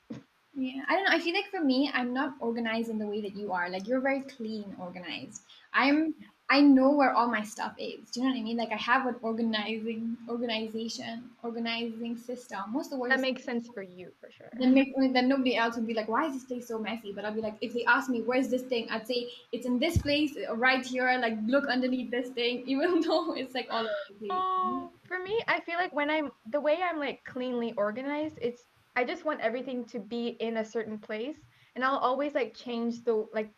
[0.54, 1.12] Yeah, I don't know.
[1.12, 3.70] I feel like for me, I'm not organized in the way that you are.
[3.70, 5.41] Like you're very clean, organized.
[5.74, 6.13] I'm
[6.52, 8.12] I know where all my stuff is.
[8.12, 8.58] Do you know what I mean?
[8.58, 12.60] Like I have an organizing organization, organizing system.
[12.74, 14.50] Most of the words That makes sense for you for sure.
[14.60, 17.13] then make then nobody else would be like, why is this place so messy?
[17.13, 19.80] But I'll be like, if they ask me where's this thing, I'd say it's in
[19.80, 21.17] this place right here.
[21.22, 25.01] Like look underneath this thing, even though it's like all over the place.
[25.12, 28.63] For me, I feel like when I'm the way I'm like cleanly organized, it's
[28.95, 31.36] I just want everything to be in a certain place,
[31.76, 33.52] and I'll always like change the like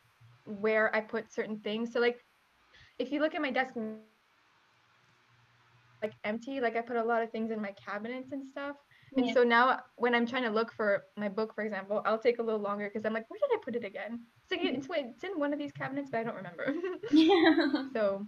[0.46, 1.94] where I put certain things.
[1.94, 2.20] So like
[2.98, 3.76] if you look at my desk
[6.02, 8.76] like empty, like I put a lot of things in my cabinets and stuff.
[9.16, 9.34] And Yeah.
[9.34, 12.44] so now when I'm trying to look for my book, for example, I'll take a
[12.44, 14.26] little longer because I'm like, where did I put it again?
[14.44, 14.76] It's like mm-hmm.
[14.76, 16.74] it's, it's in one of these cabinets, but I don't remember.
[17.12, 17.84] Yeah.
[17.94, 18.26] So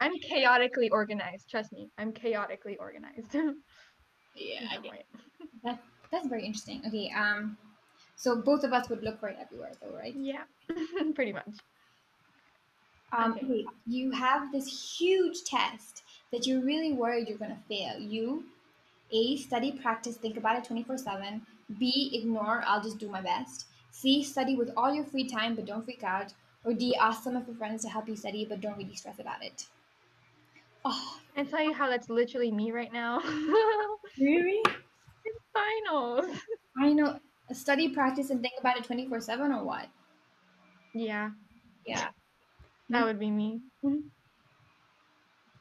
[0.00, 1.48] I'm chaotically organized.
[1.50, 3.32] Trust me, I'm chaotically organized.
[4.34, 4.60] yeah.
[4.70, 5.04] I some get way.
[5.64, 5.82] that.
[6.12, 6.82] That's very interesting.
[6.86, 7.12] Okay.
[7.16, 7.56] Um.
[8.16, 10.14] So both of us would look for it everywhere, though, right?
[10.14, 10.44] Yeah,
[11.14, 11.48] pretty much.
[13.12, 13.46] Um, Okay.
[13.46, 17.98] okay, you have this huge test that you're really worried you're gonna fail.
[17.98, 18.44] You,
[19.12, 21.42] A, study, practice, think about it 24 7.
[21.78, 23.66] B, ignore, I'll just do my best.
[23.90, 26.32] C, study with all your free time but don't freak out.
[26.64, 29.18] Or D, ask some of your friends to help you study but don't really stress
[29.18, 29.66] about it.
[30.98, 33.18] Oh, I tell you how that's literally me right now.
[34.18, 34.62] really?
[35.24, 36.26] it's finals.
[36.80, 37.18] I know.
[37.52, 39.88] Study, practice, and think about it 24 7 or what?
[40.94, 41.30] Yeah,
[41.86, 42.08] Yeah,
[42.88, 43.60] that would be me.
[43.84, 44.06] Mm-hmm.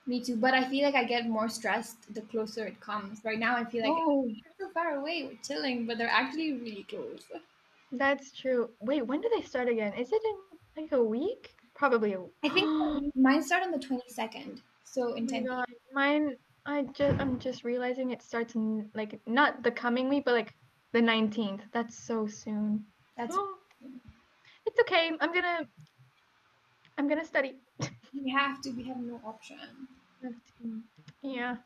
[0.08, 0.38] me too.
[0.38, 3.20] But I feel like I get more stressed the closer it comes.
[3.26, 6.86] Right now, I feel like oh, so far away, we're chilling, but they're actually really
[6.88, 7.24] close.
[7.92, 8.70] that's true.
[8.80, 9.94] Wait, when do they start again?
[9.94, 11.56] Is it in like a week?
[11.74, 12.22] Probably a.
[12.44, 14.62] I think mine start on the 22nd.
[14.86, 16.36] So Oh my God, mine.
[16.65, 20.54] I just I'm just realizing it starts in like not the coming week, but like
[20.93, 21.62] the 19th.
[21.74, 22.86] That's so soon.
[23.17, 23.56] That's Oh,
[24.65, 25.12] it's okay.
[25.19, 25.67] I'm gonna
[26.98, 27.56] I'm gonna study.
[28.13, 28.71] we have to.
[28.71, 29.58] We have no option.
[31.21, 31.58] Yeah.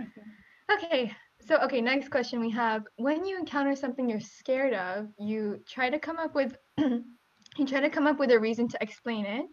[0.00, 0.86] Okay.
[0.86, 1.12] Okay.
[1.40, 5.90] So okay, next question we have when you encounter something you're scared of, you try
[5.90, 9.50] to come up with you try to come up with a reason to explain it.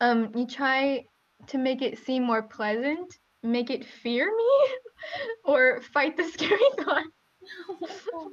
[0.00, 1.04] Um, you try
[1.48, 4.74] to make it seem more pleasant, make it fear me,
[5.44, 7.04] or fight the scary thought.
[8.12, 8.30] Oh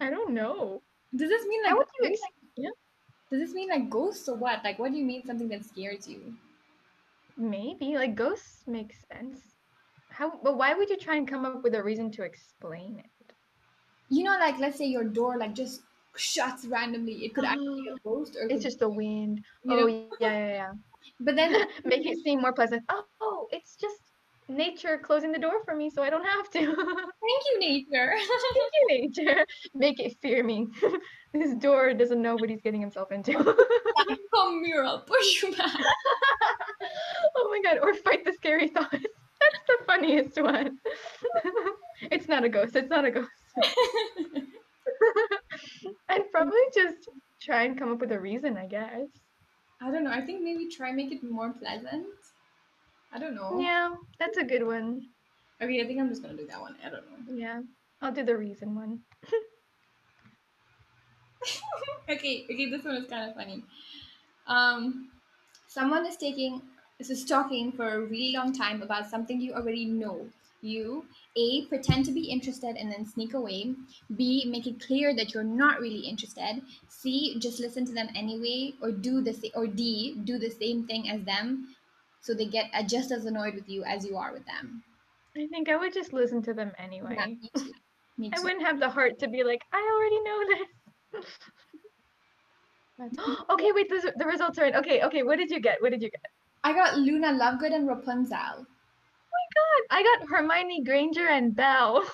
[0.00, 0.82] I don't know.
[1.14, 2.20] Does this mean like ex-
[2.56, 2.70] yeah.
[3.30, 4.62] Does this mean like ghosts or what?
[4.64, 6.34] Like, what do you mean something that scares you?
[7.36, 9.56] Maybe like ghosts make sense.
[10.10, 10.38] How?
[10.42, 13.34] But why would you try and come up with a reason to explain it?
[14.08, 15.82] You know, like let's say your door like just
[16.16, 17.24] shuts randomly.
[17.24, 19.44] It could actually be a ghost, or It's just the wind.
[19.64, 20.72] you Oh know, yeah, yeah, yeah.
[21.20, 22.82] But then Make it seem more pleasant.
[22.88, 24.00] Oh, oh, it's just
[24.48, 26.58] nature closing the door for me, so I don't have to.
[26.66, 28.14] thank you, nature.
[28.54, 29.46] Thank you, nature.
[29.74, 30.66] Make it fear me.
[31.32, 33.32] this door doesn't know what he's getting himself into.
[33.32, 35.76] Come I'll push you back.
[37.36, 38.90] oh my god, or fight the scary thoughts.
[38.92, 40.78] That's the funniest one.
[42.10, 42.76] it's not a ghost.
[42.76, 43.28] It's not a ghost.
[46.08, 47.08] I'd probably just
[47.40, 49.08] try and come up with a reason, I guess.
[49.82, 50.10] I don't know.
[50.10, 52.06] I think maybe try make it more pleasant.
[53.12, 53.60] I don't know.
[53.60, 55.08] Yeah, that's a good one.
[55.60, 56.76] Okay, I think I'm just gonna do that one.
[56.84, 57.34] I don't know.
[57.34, 57.62] Yeah,
[58.00, 59.00] I'll do the reason one.
[62.08, 63.64] okay, okay, this one is kind of funny.
[64.46, 65.10] Um,
[65.66, 66.62] someone is taking
[66.98, 70.28] this is talking for a really long time about something you already know.
[70.62, 71.04] You
[71.36, 73.74] A pretend to be interested and then sneak away.
[74.16, 76.62] B make it clear that you're not really interested.
[76.88, 80.86] C just listen to them anyway, or do the sa- or D do the same
[80.86, 81.74] thing as them,
[82.20, 84.84] so they get uh, just as annoyed with you as you are with them.
[85.36, 87.16] I think I would just listen to them anyway.
[87.18, 87.72] Yeah, me too.
[88.18, 90.40] Me I wouldn't have the heart to be like, I already know
[91.12, 91.24] this.
[93.50, 94.76] Okay, wait, the, the results are in.
[94.76, 95.82] Okay, okay, what did you get?
[95.82, 96.24] What did you get?
[96.62, 98.66] I got Luna Lovegood and Rapunzel.
[99.32, 102.04] My god, I got Hermione Granger and Belle.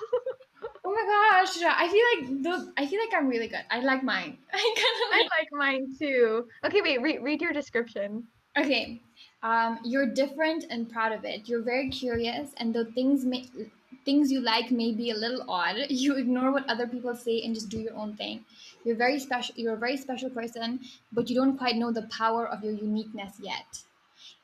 [0.84, 2.72] Oh my gosh, I feel like those.
[2.78, 3.64] I feel like I'm really good.
[3.70, 4.38] I like mine.
[4.52, 6.48] I I kind of like mine too.
[6.64, 8.26] Okay, wait, re- read your description.
[8.56, 9.02] Okay,
[9.42, 11.46] um, you're different and proud of it.
[11.48, 13.46] You're very curious, and though things may
[14.04, 17.54] things you like may be a little odd, you ignore what other people say and
[17.54, 18.44] just do your own thing.
[18.84, 19.54] You're very special.
[19.58, 20.80] You're a very special person,
[21.12, 23.82] but you don't quite know the power of your uniqueness yet.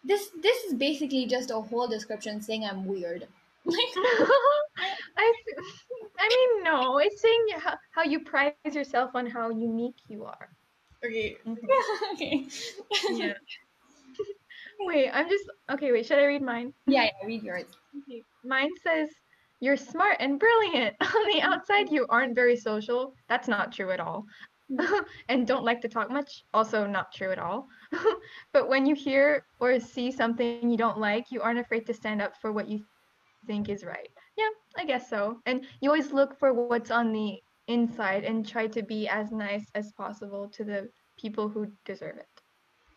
[0.05, 3.27] This this is basically just a whole description saying I'm weird.
[3.67, 3.95] Like,
[5.17, 5.33] I,
[6.19, 10.49] I mean, no, it's saying how, how you prize yourself on how unique you are.
[11.05, 11.57] okay, Mhm.
[12.13, 12.47] okay,
[13.13, 13.33] Yeah.
[14.81, 15.93] wait, I'm just okay.
[15.93, 16.75] Wait, should I read mine?
[16.87, 17.27] yeah, yeah.
[17.27, 17.65] Read yours.
[18.03, 18.23] Okay.
[18.45, 19.09] Mine says,
[19.61, 20.95] You're smart and brilliant.
[21.01, 23.15] On the outside, you aren't very social.
[23.29, 24.27] That's not true at all.
[25.29, 26.45] and don't like to talk much.
[26.55, 27.69] Also, not true at all.
[28.53, 32.23] but when you hear or see something you don't like, you aren't afraid to stand
[32.23, 32.85] up for what you
[33.47, 34.09] think is right.
[34.37, 35.41] Yeah, I guess so.
[35.47, 39.67] And you always look for what's on the inside and try to be as nice
[39.75, 42.29] as possible to the people who deserve it.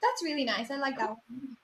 [0.01, 0.71] That's really nice.
[0.71, 1.57] I like that one.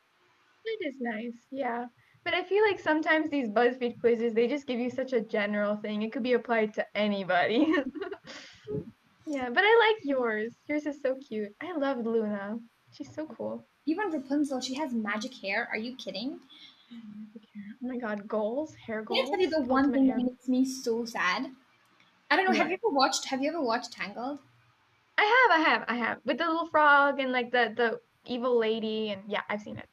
[0.66, 1.86] It is nice, yeah.
[2.24, 5.76] But I feel like sometimes these BuzzFeed quizzes, they just give you such a general
[5.76, 6.02] thing.
[6.02, 7.74] It could be applied to anybody.
[9.26, 10.54] yeah, but I like yours.
[10.68, 11.50] Yours is so cute.
[11.62, 12.60] I love Luna.
[12.92, 13.66] She's so cool.
[13.86, 15.68] Even Rapunzel, she has magic hair.
[15.72, 16.40] Are you kidding?
[16.92, 19.28] Oh my god, goals, hair Can goals.
[19.28, 21.48] I tell you the one thing hair that makes me so sad?
[22.32, 22.52] I don't know.
[22.52, 22.72] Have What?
[22.72, 23.26] you ever watched?
[23.26, 24.40] Have you ever watched Tangled?
[25.18, 26.18] I have, I have, I have.
[26.26, 29.88] With the little frog and like the the evil lady and yeah, I've seen it.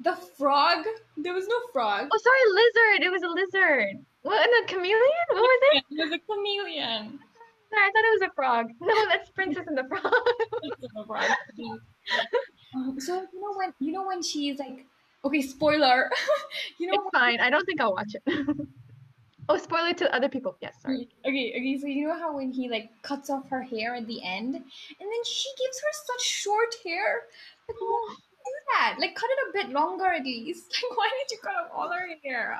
[0.00, 0.84] The frog.
[1.16, 2.08] There was no frog.
[2.12, 3.06] Oh, sorry, lizard.
[3.06, 4.04] It was a lizard.
[4.22, 4.44] What?
[4.46, 5.26] And a chameleon?
[5.30, 5.84] What was it?
[5.90, 7.20] It was a chameleon.
[7.70, 8.66] Sorry, I thought it was a frog.
[8.80, 10.12] No, that's Princess and the Frog.
[10.62, 11.24] It's a frog.
[12.74, 14.84] Um, so you know when you know when she's like,
[15.24, 16.10] okay, spoiler.
[16.78, 17.40] you know It's fine.
[17.40, 18.22] I don't think I'll watch it.
[19.48, 20.56] oh, spoiler to other people.
[20.60, 21.08] Yes, sorry.
[21.24, 24.22] Okay, okay, so you know how when he like cuts off her hair at the
[24.22, 24.64] end, and
[25.12, 27.22] then she gives her such short hair.
[27.68, 28.96] Like, why do that?
[29.00, 30.66] Like, cut it a bit longer at least.
[30.90, 32.58] Like, why did you cut off all her hair?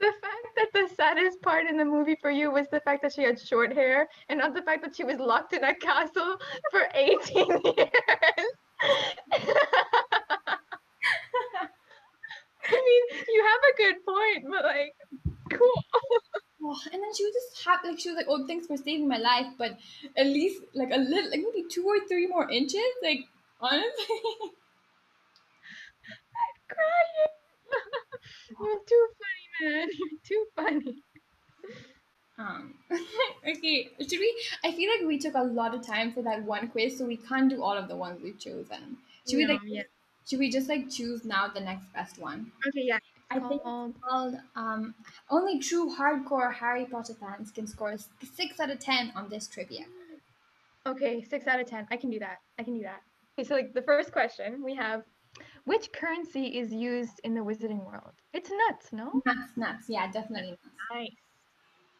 [0.00, 3.12] The fact that the saddest part in the movie for you was the fact that
[3.12, 6.38] she had short hair and not the fact that she was locked in a castle
[6.70, 8.52] for 18 years.
[12.64, 14.94] I mean, you have a good point, but like,
[15.58, 15.84] cool.
[16.62, 19.08] Oh, and then she was just happy, like she was like, "Oh, thanks for saving
[19.08, 19.78] my life," but
[20.16, 22.92] at least like a little, like maybe two or three more inches.
[23.02, 23.20] Like
[23.60, 24.06] honestly,
[26.68, 27.30] Crying.
[28.48, 29.19] You're too funny, man.
[29.62, 29.86] You're
[30.24, 31.02] too funny.
[32.38, 32.74] um,
[33.48, 34.42] okay, should we?
[34.64, 37.16] I feel like we took a lot of time for that one quiz, so we
[37.16, 38.96] can't do all of the ones we've chosen.
[39.28, 39.60] Should we No, like?
[39.66, 39.82] yeah.
[40.28, 42.52] Should we just like choose now the next best one?
[42.68, 42.98] Okay, yeah.
[43.30, 44.94] I think Called- it's called um,
[45.28, 47.96] only true hardcore Harry Potter fans can score
[48.34, 49.84] six out of ten on this trivia.
[50.86, 51.86] Okay, six out of ten.
[51.90, 52.38] I can do that.
[52.58, 53.02] I can do that.
[53.38, 55.02] Okay, so like the first question we have,
[55.64, 58.12] which currency is used in the Wizarding World?
[58.32, 59.20] It's Knuts, no?
[59.26, 59.84] Knuts, Knuts.
[59.88, 60.68] Yeah, definitely Knuts.
[60.92, 61.10] Nice.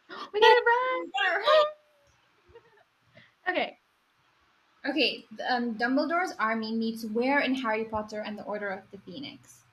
[0.32, 0.64] We got it
[1.36, 1.64] right.
[3.48, 3.76] Okay.
[4.88, 9.64] Okay, um, Dumbledore's army meets where in Harry Potter and the Order of the Phoenix?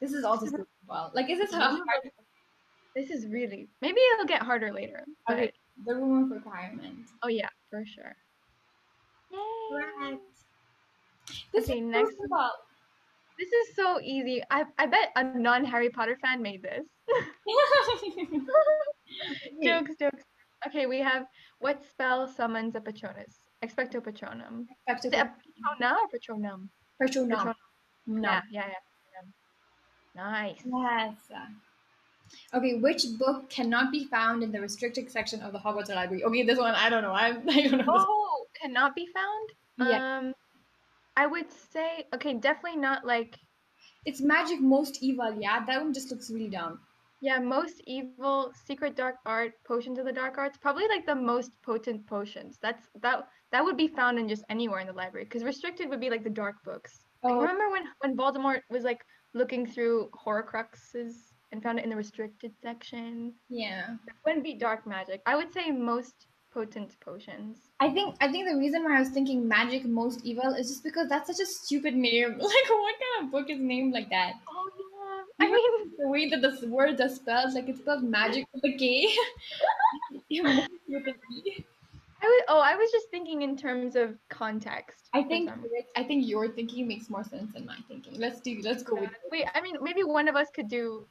[0.00, 1.10] This is also super well.
[1.14, 2.10] Like, is this how hard?
[2.94, 5.04] This is really maybe it'll get harder later.
[5.26, 5.52] But Okay,
[5.86, 7.06] the room of requirement.
[7.22, 8.14] oh yeah, for sure.
[9.32, 9.38] Yay.
[9.70, 10.22] Correct.
[11.52, 12.50] This Okay, next- simple.
[13.38, 14.42] This is so easy.
[14.50, 16.86] I I bet a non Harry Potter fan made this.
[19.62, 20.24] jokes, jokes.
[20.66, 21.26] Okay, we have
[21.60, 23.38] what spell summons a Patronus?
[23.64, 24.66] Expecto Patronum.
[24.86, 26.68] Back to Is a Patrona or Patronum?
[27.00, 27.30] Patronum.
[27.30, 27.54] Patronum.
[28.06, 28.28] No.
[28.30, 28.78] Yeah, yeah, yeah.
[30.14, 30.62] Nice.
[30.64, 31.16] Yes.
[32.54, 36.24] Okay, which book cannot be found in the restricted section of the Hogwarts Library?
[36.24, 37.12] Okay, this one I don't know.
[37.12, 37.94] I, I don't know.
[37.96, 39.90] Oh, cannot be found?
[39.90, 40.18] Yeah.
[40.18, 40.34] Um,
[41.18, 43.38] I would say okay, definitely not like
[44.06, 45.34] It's magic most evil.
[45.40, 46.80] Yeah, that one just looks really dumb.
[47.20, 51.50] yeah, most evil, secret dark art, potions of the dark arts, probably like the most
[51.62, 52.58] potent potions.
[52.62, 56.00] That's that that would be found in just anywhere in the library because restricted would
[56.00, 57.06] be like the dark books.
[57.24, 59.04] Like, Oh, remember when when Voldemort was like
[59.34, 61.14] looking through Horcruxes
[61.52, 63.34] and found it in the restricted section?
[63.48, 63.96] yeah.
[64.06, 65.22] It wouldn't be dark magic.
[65.26, 67.58] I would say most potent potions.
[67.80, 70.82] I think I think the reason why I was thinking magic most evil is just
[70.84, 72.38] because that's such a stupid name.
[72.38, 74.32] Like, what kind of book is named like that?
[74.48, 74.70] Oh
[75.40, 75.46] yeah.
[75.46, 78.64] I mean, The way that the s- word is spelled, like it's spelled magic with
[78.64, 79.08] a K.
[80.30, 81.64] with an E.
[82.20, 85.08] I was oh, I was just thinking in terms of context.
[85.14, 85.50] I think
[85.96, 88.18] I think your thinking makes more sense than my thinking.
[88.18, 91.06] Let's do let's go with Wait, I mean, maybe one of us could do.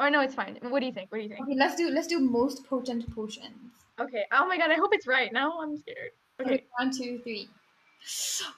[0.00, 0.58] Or no, it's fine.
[0.62, 1.12] What do you think?
[1.12, 1.42] What do you think?
[1.42, 3.72] Okay, let's do let's do most potent potions.
[4.00, 4.24] Okay.
[4.32, 5.32] Oh my god, I hope it's right.
[5.32, 6.10] Now I'm scared.
[6.40, 6.54] Okay.
[6.54, 7.48] Okay, one, two, three.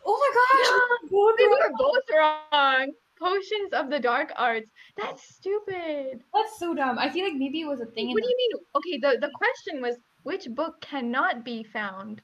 [0.05, 1.11] Oh my gosh!
[1.11, 2.92] both We were both wrong.
[3.18, 4.70] Potions of the dark arts.
[4.96, 6.20] That's stupid.
[6.35, 6.99] That's so dumb.
[6.99, 8.09] I feel like maybe it was a thing.
[8.12, 8.51] What do you mean?
[8.77, 12.20] Okay, the, the question was which book cannot be found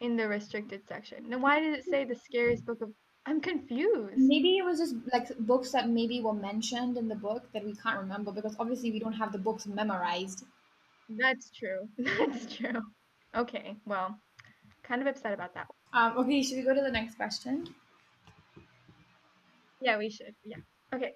[0.00, 1.28] in the restricted section?
[1.28, 2.90] Now, why did it say the scariest book of.
[3.28, 4.18] I'm confused.
[4.18, 7.74] Maybe it was just like books that maybe were mentioned in the book that we
[7.74, 10.44] can't remember because obviously we don't have the books memorized.
[11.08, 11.88] That's true.
[11.98, 12.82] That's true.
[13.36, 14.18] Okay, well,
[14.82, 15.66] kind of upset about that.
[15.92, 17.68] Um, okay, should we go to the next question?
[19.80, 20.34] Yeah, we should.
[20.44, 20.56] Yeah.
[20.94, 21.12] Okay.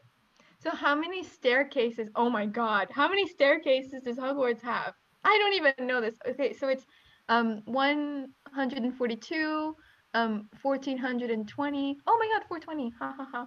[0.63, 2.11] So how many staircases?
[2.15, 2.89] Oh my god.
[2.91, 4.93] How many staircases does Hogwarts have?
[5.25, 6.17] I don't even know this.
[6.29, 6.85] Okay, so it's
[7.29, 9.77] um 142,
[10.15, 11.97] um 1420.
[12.07, 12.93] Oh my god, 420.
[12.99, 13.47] Ha ha ha.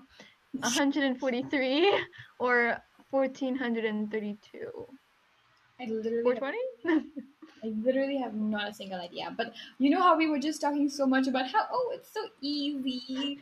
[0.54, 2.00] 143
[2.40, 2.78] or
[3.12, 4.88] 1432.
[5.84, 7.12] I literally, have, 420?
[7.64, 9.34] I literally have not a single idea.
[9.36, 12.26] But you know how we were just talking so much about how oh it's so
[12.42, 13.40] easy.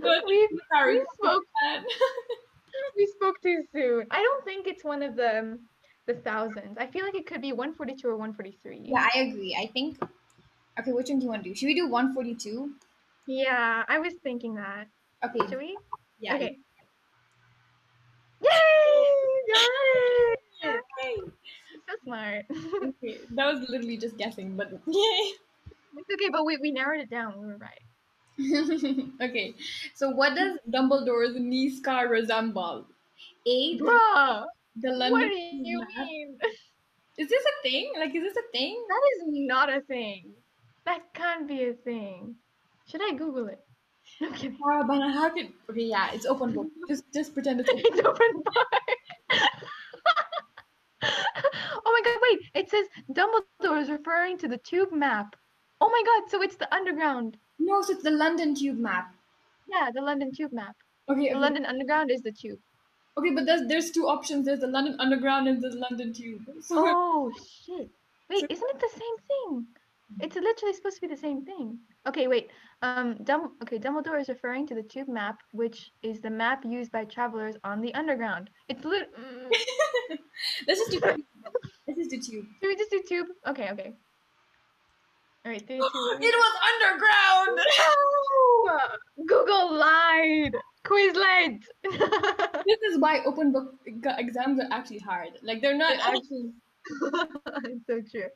[0.00, 0.22] Good.
[0.26, 1.44] we Harry we spoke
[2.96, 4.06] we spoke too soon.
[4.10, 5.58] I don't think it's one of the um,
[6.06, 6.76] the thousands.
[6.78, 8.80] I feel like it could be 142 or 143.
[8.84, 9.56] yeah, I agree.
[9.60, 9.98] I think.
[10.80, 11.54] Okay, which one do you want to do?
[11.54, 12.72] Should we do one forty two?
[13.26, 14.86] Yeah, I was thinking that.
[15.24, 15.40] Okay.
[15.48, 15.76] Should we?
[16.20, 16.36] Yeah.
[16.36, 16.56] Okay.
[18.40, 18.48] Yay!
[20.62, 20.80] It!
[21.02, 21.16] Yay.
[21.88, 22.44] So smart.
[23.00, 24.78] Okay, that was literally just guessing, but yay.
[25.96, 27.38] it's okay, but we, we narrowed it down.
[27.38, 27.82] We were right.
[29.22, 29.54] okay,
[29.94, 32.86] so what does Dumbledore's knee scar resemble?
[33.46, 33.78] A.
[33.78, 34.44] The, Bruh!
[34.76, 35.12] the London.
[35.12, 36.06] What do you map.
[36.06, 36.38] mean?
[37.16, 37.92] Is this a thing?
[37.98, 38.84] Like, is this a thing?
[38.88, 40.30] That is not a thing.
[40.84, 42.36] That can't be a thing.
[42.86, 43.60] Should I Google it?
[44.20, 44.58] No I'm kidding.
[44.64, 45.52] Ah, but how can?
[45.68, 46.68] Okay, yeah, it's open book.
[46.88, 47.82] Just, just pretend it's open.
[47.84, 49.38] It's open bar.
[52.28, 52.40] Wait.
[52.54, 55.34] It says Dumbledore is referring to the tube map.
[55.80, 57.36] Oh my god, so it's the underground.
[57.58, 59.14] No, so it's the London Tube map.
[59.68, 60.74] Yeah, the London tube map.
[61.10, 61.34] Okay, The okay.
[61.38, 62.58] London Underground is the tube.
[63.18, 64.46] okay, but there's there's two options.
[64.46, 66.42] There's the London Underground and the London Tube.
[66.60, 67.30] So Oh
[67.66, 67.88] shit.
[68.30, 69.66] Wait, isn't it the same thing?
[70.20, 71.78] It's literally supposed to be the same thing.
[72.06, 72.50] Okay, wait.
[72.80, 76.90] Um, Dum- okay, Dumbledore is referring to the tube map, which is the map used
[76.92, 78.50] by travelers on the underground.
[78.68, 79.10] It's lit.
[79.18, 80.16] Mm,
[80.66, 81.00] let's just do.
[81.88, 81.96] Tube.
[81.96, 82.46] Let's just do Tube.
[82.60, 83.26] Should we just do tube?
[83.46, 83.92] Okay, okay.
[85.44, 86.22] All right, three, two, one.
[86.22, 87.58] It was underground.
[89.16, 89.24] No!
[89.26, 90.52] Google lied.
[90.84, 91.62] Quizlet.
[92.66, 95.30] this is why open book exams are actually hard.
[95.42, 96.52] Like they're not It actually.
[97.64, 98.28] it's so true.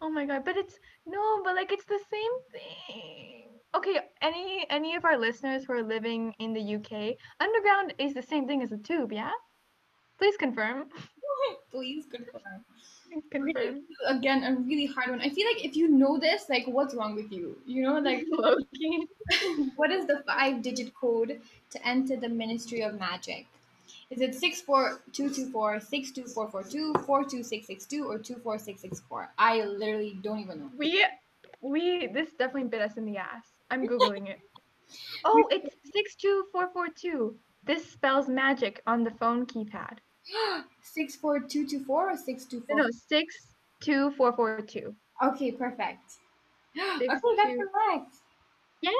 [0.00, 3.42] Oh my god, but it's no, but like it's the same thing.
[3.74, 8.22] Okay, any any of our listeners who are living in the UK, underground is the
[8.22, 9.32] same thing as a tube, yeah?
[10.18, 10.88] Please confirm.
[11.70, 12.64] Please confirm.
[13.30, 13.82] Confirm.
[14.06, 15.20] Again, a really hard one.
[15.20, 17.58] I feel like if you know this, like, what's wrong with you?
[17.66, 18.24] You know, like,
[19.76, 21.40] what is the five-digit code
[21.70, 23.46] to enter the Ministry of Magic?
[24.10, 29.30] Is it 64224, 62442, 42662, or 24664?
[29.38, 30.70] I literally don't even know.
[30.76, 31.04] We
[31.60, 33.46] we this definitely bit us in the ass.
[33.70, 34.40] I'm googling it.
[35.24, 37.36] Oh, it's six two four four two.
[37.64, 39.98] This spells magic on the phone keypad.
[40.82, 42.76] 64224 or 624?
[42.76, 43.34] No, six
[43.80, 44.94] two four four two.
[45.22, 46.18] Okay, perfect.
[46.78, 48.16] okay, Six, that's correct.
[48.82, 48.90] Yay!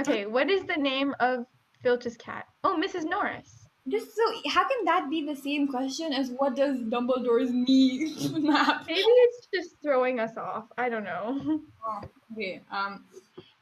[0.00, 1.46] Okay, what is the name of
[1.82, 2.46] Filch's cat?
[2.64, 3.04] Oh, Mrs.
[3.08, 3.68] Norris.
[3.86, 8.84] Just so, how can that be the same question as what does Dumbledore's knee map?
[8.86, 10.64] Maybe it's just throwing us off.
[10.78, 11.60] I don't know.
[11.86, 12.00] Oh,
[12.32, 12.62] okay.
[12.72, 13.04] Um,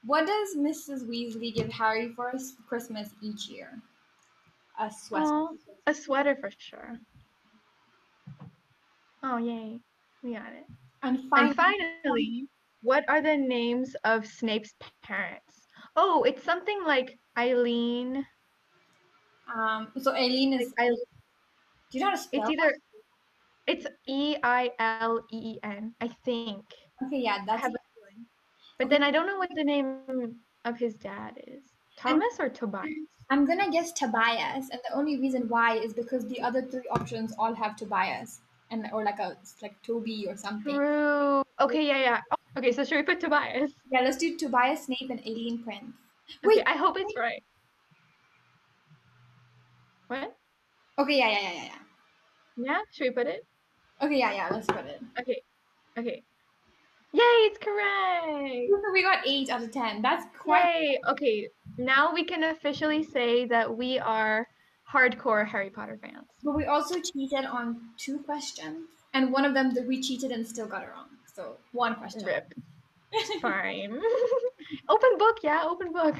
[0.05, 1.09] what does Mrs.
[1.09, 2.33] Weasley give Harry for
[2.68, 3.83] Christmas each year?
[4.79, 5.47] A sweater.
[5.87, 6.99] A sweater for sure.
[9.23, 9.81] Oh, yay.
[10.23, 10.64] We got it.
[11.03, 12.49] And And finally, finally,
[12.83, 15.66] what are the names of Snape's parents?
[15.97, 18.25] Oh, it's something like Eileen.
[19.55, 20.73] um, so Eileen Like is.
[20.81, 21.07] Eile-
[21.91, 22.41] Do you know how to spell?
[22.43, 22.75] it's either
[23.66, 26.64] it's E I L E E N, I think.
[27.05, 27.64] Okay, yeah, that's.
[27.66, 27.70] a.
[28.79, 31.62] But then I don't know what the name of his dad is.
[31.99, 32.89] Thomas or Tobias?
[33.33, 37.33] I'm gonna guess Tobias, and the only reason why is because the other three options
[37.39, 40.74] all have Tobias, and or like a like Toby or something.
[40.74, 41.43] True.
[41.59, 42.20] Okay, yeah, yeah.
[42.30, 43.72] Oh, okay, so should we put Tobias?
[43.91, 45.95] Yeah, let's do Tobias Snape and Eileen Prince.
[46.45, 46.62] Okay, Wait.
[46.66, 47.43] I hope it's right.
[50.09, 50.37] What?
[50.99, 52.64] Okay, yeah, yeah, yeah, yeah, yeah.
[52.66, 53.47] Yeah, should we put it?
[54.03, 54.49] Okay, yeah, yeah.
[54.53, 55.01] Let's put it.
[55.18, 55.41] Okay.
[55.97, 56.22] Okay.
[57.14, 58.68] Yay, it's correct.
[58.93, 60.03] We got eight out of ten.
[60.03, 60.64] That's quite.
[60.64, 61.01] Yay.
[61.09, 61.49] Okay,
[61.79, 64.47] now we can officially say that we are
[64.93, 66.29] hardcore Harry Potter fans.
[66.43, 70.47] But we also cheated on two questions, and one of them that we cheated and
[70.47, 71.09] still got it wrong.
[71.35, 72.25] So one question.
[72.25, 72.53] Rip.
[73.43, 74.01] Fine.
[74.89, 76.16] open book, yeah, open book.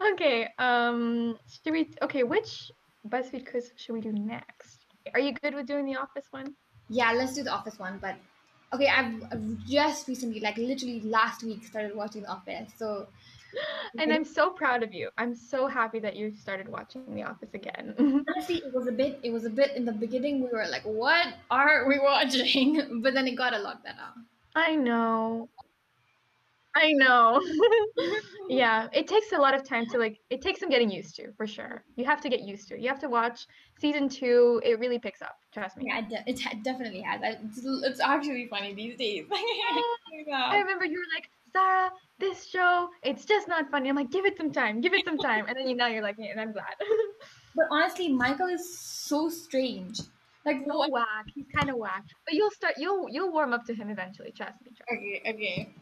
[0.12, 2.70] okay, um should we okay, which
[3.08, 4.86] BuzzFeed quiz should we do next?
[5.14, 6.54] Are you good with doing the office one?
[6.88, 7.98] yeah, let's do the Office one.
[8.00, 8.16] But
[8.72, 12.70] okay, I've, I've just recently, like literally last week, started watching The Office.
[12.76, 13.08] So
[13.98, 15.10] And I'm so proud of you.
[15.18, 17.94] I'm so happy that you started watching The Office again.
[18.28, 19.18] honestly, it was a bit.
[19.22, 20.40] It was a bit in the beginning.
[20.40, 24.10] We were like, "What are we watching?" But then it got a lot better.
[24.54, 25.48] I know.
[26.78, 27.42] I know.
[28.48, 31.32] yeah, it takes a lot of time to like it takes some getting used to,
[31.36, 31.82] for sure.
[31.96, 32.80] You have to get used to it.
[32.80, 33.46] You have to watch
[33.80, 34.62] season 2.
[34.64, 35.84] It really picks up, trust me.
[35.88, 37.20] Yeah, it, de- it definitely has.
[37.22, 39.26] It's, it's actually funny these days.
[39.32, 44.26] I remember you were like, Sarah, this show, it's just not funny." I'm like, "Give
[44.26, 44.80] it some time.
[44.80, 46.74] Give it some time." And then you now you're like, yeah, and I'm glad.
[47.56, 49.98] But honestly, Michael is so strange.
[50.44, 50.92] Like, so what?
[50.92, 51.26] whack.
[51.34, 52.04] He's kind of whack.
[52.24, 54.70] But you'll start you'll you'll warm up to him eventually, trust me.
[54.76, 54.92] Trust.
[54.92, 55.20] me.
[55.24, 55.74] Okay, okay.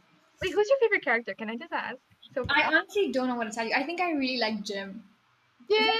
[0.42, 1.34] Wait, who's your favorite character?
[1.34, 1.96] Can I just ask?
[2.34, 3.74] So I honestly don't know what to tell you.
[3.74, 5.02] I think I really like Jim.
[5.68, 5.92] yeah,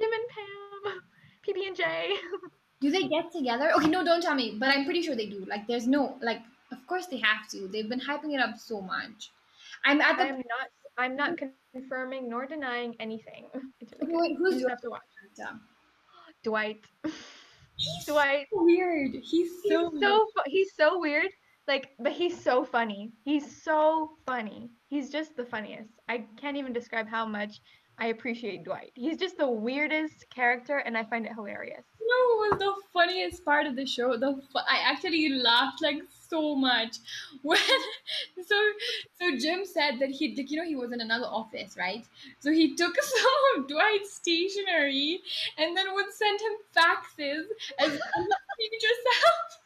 [0.00, 1.00] Jim and Pam,
[1.46, 2.14] PB and J.
[2.80, 3.70] Do they get together?
[3.76, 4.56] Okay, no, don't tell me.
[4.58, 5.44] But I'm pretty sure they do.
[5.48, 6.40] Like, there's no like.
[6.72, 7.68] Of course they have to.
[7.68, 9.30] They've been hyping it up so much.
[9.84, 10.24] I'm at the.
[10.24, 10.68] I'm not.
[10.98, 11.38] I'm not
[11.72, 13.46] confirming nor denying anything.
[14.02, 15.02] Okay, wait, You who's your have to watch.
[15.36, 15.58] character?
[16.42, 16.80] Dwight.
[17.76, 18.46] He's Dwight.
[18.52, 19.12] so weird.
[19.14, 21.28] He's He's so so fu- he's so weird.
[21.72, 23.12] Like, but he's so funny.
[23.24, 24.68] He's so funny.
[24.88, 25.88] He's just the funniest.
[26.06, 27.62] I can't even describe how much
[27.96, 28.92] I appreciate Dwight.
[28.94, 31.82] He's just the weirdest character, and I find it hilarious.
[31.98, 34.18] You know was the funniest part of the show?
[34.18, 36.98] The fu- I actually laughed like so much
[37.42, 37.58] when
[38.46, 38.58] so
[39.18, 42.04] so Jim said that he you know he was in another office right
[42.40, 45.20] so he took some of Dwight's stationery
[45.56, 47.44] and then would send him faxes
[47.78, 47.98] as a
[48.58, 49.61] future self.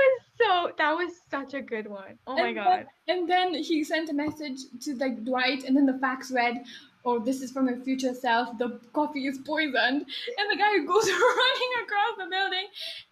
[0.00, 0.72] That was so.
[0.78, 2.18] That was such a good one.
[2.26, 2.86] Oh my And then- god.
[3.08, 6.64] And then he sent a message to like Dwight, and then the fax read,
[7.04, 8.56] "Oh, this is from your future self.
[8.58, 10.06] The coffee is poisoned."
[10.38, 12.66] And the guy goes running across the building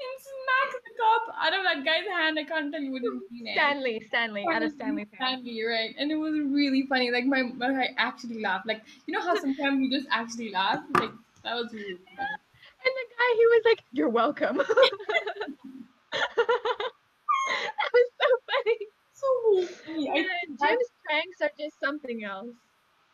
[0.04, 2.38] and smacks the cup out of that guy's hand.
[2.38, 3.54] I can't tell you what his name.
[3.54, 5.06] Stanley, Stanley, out of Stanley.
[5.14, 5.94] Stanley, right?
[5.98, 7.10] And it was really funny.
[7.10, 8.66] Like my, my I actually laughed.
[8.66, 10.80] Like you know how sometimes you just actually laugh.
[10.94, 11.10] Like
[11.44, 12.36] that was really funny.
[12.86, 14.62] And the guy, he was like, "You're welcome."
[16.12, 18.78] That was so funny.
[19.12, 20.08] So funny.
[20.14, 20.24] Yeah,
[20.60, 22.56] I, Jim's pranks are just something else.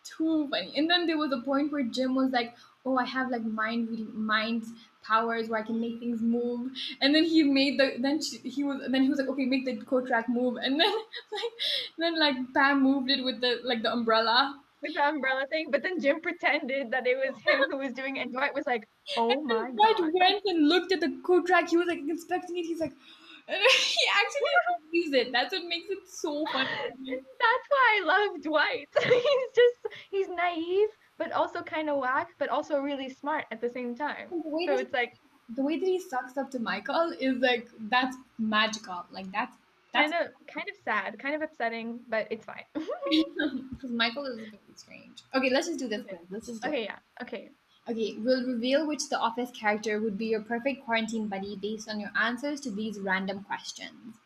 [0.05, 0.73] too funny.
[0.77, 3.89] And then there was a point where Jim was like, "Oh, I have like mind
[3.89, 4.65] reading, mind
[5.03, 8.65] powers where I can make things move." And then he made the then she, he
[8.65, 10.93] was then he was like, "Okay, make the coat rack move." And then
[11.33, 11.53] like
[11.99, 15.83] then like Pam moved it with the like the umbrella with the umbrella thing, but
[15.83, 18.87] then Jim pretended that it was him who was doing it, and Dwight was like,
[19.17, 21.71] "Oh my Dwight god!" went and looked at the coat rack.
[21.71, 22.67] He was like inspecting it.
[22.67, 22.93] He's like,
[23.49, 24.55] he actually
[24.93, 25.33] use it.
[25.33, 26.69] That's what makes it so funny.
[26.69, 28.89] That's why I love Dwight.
[29.03, 33.69] he's just he's naive, but also kind of whack, but also really smart at the
[33.69, 34.29] same time.
[34.31, 35.15] So it's like
[35.55, 39.05] the way that he sucks up to Michael is like that's magical.
[39.11, 39.57] Like that's
[39.95, 42.65] that's kind of kind of sad, kind of upsetting, but it's fine.
[42.75, 45.23] because Michael is really strange.
[45.35, 46.21] Okay, let's just do this one.
[46.31, 47.51] Let's just do okay, yeah, okay.
[47.89, 52.01] Okay, we'll reveal which The Office character would be your perfect quarantine buddy based on
[52.01, 54.17] your answers to these random questions.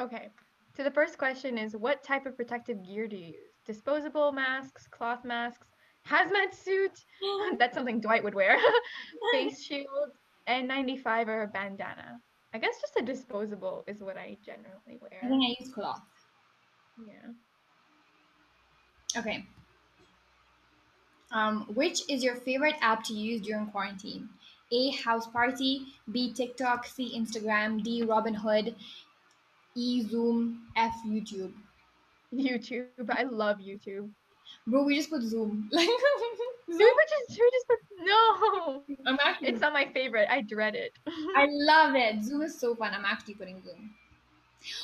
[0.00, 0.30] Okay.
[0.74, 3.52] So the first question is what type of protective gear do you use?
[3.66, 5.66] Disposable masks, cloth masks,
[6.08, 6.98] hazmat suit.
[7.58, 8.56] That's something Dwight would wear.
[9.32, 10.12] Face shield,
[10.48, 12.20] N95 or a bandana.
[12.54, 15.20] I guess just a disposable is what I generally wear.
[15.22, 16.02] I think I use cloth.
[17.06, 17.32] Yeah.
[19.20, 19.44] Okay.
[21.30, 24.28] Um, which is your favorite app to use during quarantine?
[24.72, 24.92] A.
[24.92, 25.84] Houseparty.
[26.10, 26.32] B.
[26.32, 26.86] TikTok.
[26.86, 27.18] C.
[27.18, 27.82] Instagram.
[27.82, 28.02] D.
[28.04, 28.74] Robinhood.
[29.74, 30.02] E.
[30.08, 30.62] Zoom.
[30.76, 30.94] F.
[31.06, 31.52] YouTube.
[32.34, 32.86] YouTube.
[33.10, 34.08] I love YouTube.
[34.68, 35.68] Bro, we just put Zoom.
[35.72, 35.88] Like
[36.70, 38.82] Zoom, which is true, just put no.
[39.06, 39.48] I'm actually.
[39.48, 40.28] It's not my favorite.
[40.30, 40.92] I dread it.
[41.06, 42.22] I love it.
[42.22, 42.92] Zoom is so fun.
[42.92, 43.94] I'm actually putting Zoom.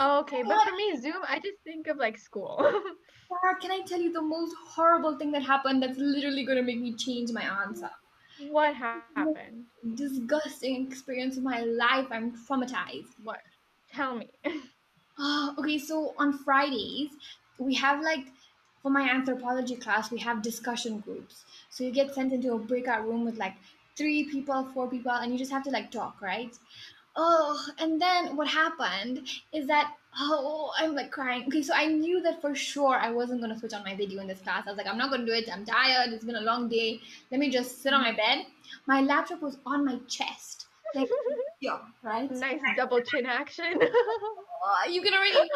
[0.00, 2.56] Oh, okay, but for me, Zoom, I just think of like school.
[3.28, 5.82] Sarah, can I tell you the most horrible thing that happened?
[5.82, 7.90] That's literally gonna make me change my answer.
[8.50, 9.66] what happened?
[9.94, 12.06] Disgusting experience of my life.
[12.10, 13.12] I'm traumatized.
[13.22, 13.40] What?
[13.92, 14.30] Tell me.
[15.18, 17.10] Oh, okay, so on Fridays,
[17.58, 18.24] we have like
[18.84, 21.46] for my anthropology class, we have discussion groups.
[21.70, 23.54] So you get sent into a breakout room with like
[23.96, 26.54] three people, four people, and you just have to like talk, right?
[27.16, 31.44] Oh, and then what happened is that oh, I'm like crying.
[31.46, 34.26] Okay, so I knew that for sure I wasn't gonna switch on my video in
[34.26, 34.64] this class.
[34.66, 35.48] I was like, I'm not gonna do it.
[35.50, 36.12] I'm tired.
[36.12, 37.00] It's been a long day.
[37.30, 38.44] Let me just sit on my bed.
[38.86, 41.08] My laptop was on my chest, like
[41.60, 42.30] yeah, right?
[42.30, 43.80] nice double chin action.
[43.80, 45.48] Uh, you can already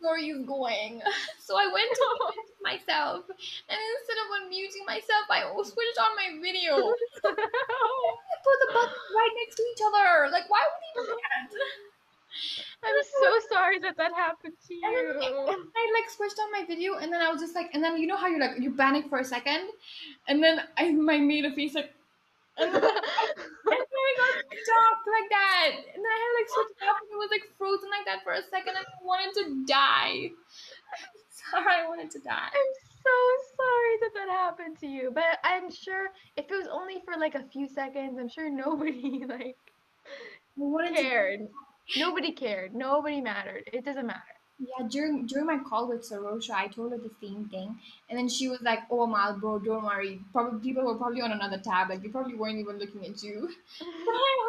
[0.00, 1.02] where are you going.
[1.48, 2.06] So I went to
[2.62, 6.76] myself, and instead of unmuting myself, I switched on my video.
[7.24, 10.28] I put the buttons right next to each other.
[10.30, 11.48] Like, why would he do that?
[12.84, 15.70] I'm so sorry that that happened to And then you.
[15.74, 18.06] I like switched on my video, and then I was just like, and then you
[18.06, 19.70] know how you're like you panic for a second,
[20.28, 21.94] and then I my made a face like,
[22.58, 27.00] and then, and then I got stopped like that, and I had like switched off,
[27.00, 30.30] and it was like frozen like that for a second, and I wanted to die.
[31.48, 32.52] Sorry, I wanted to die.
[32.52, 33.16] I'm so
[33.56, 35.10] sorry that that happened to you.
[35.14, 39.24] But I'm sure if it was only for like a few seconds, I'm sure nobody
[39.28, 39.56] like
[40.06, 41.48] I wanted to cared.
[41.96, 42.74] Nobody cared.
[42.74, 43.64] Nobody mattered.
[43.72, 44.37] It doesn't matter.
[44.60, 47.78] Yeah, during during my call with Sarosha, I told her the same thing,
[48.10, 50.20] and then she was like, "Oh, Mal, bro, don't worry.
[50.32, 51.90] Probably people were probably on another tab.
[51.90, 53.48] Like they probably weren't even looking at you."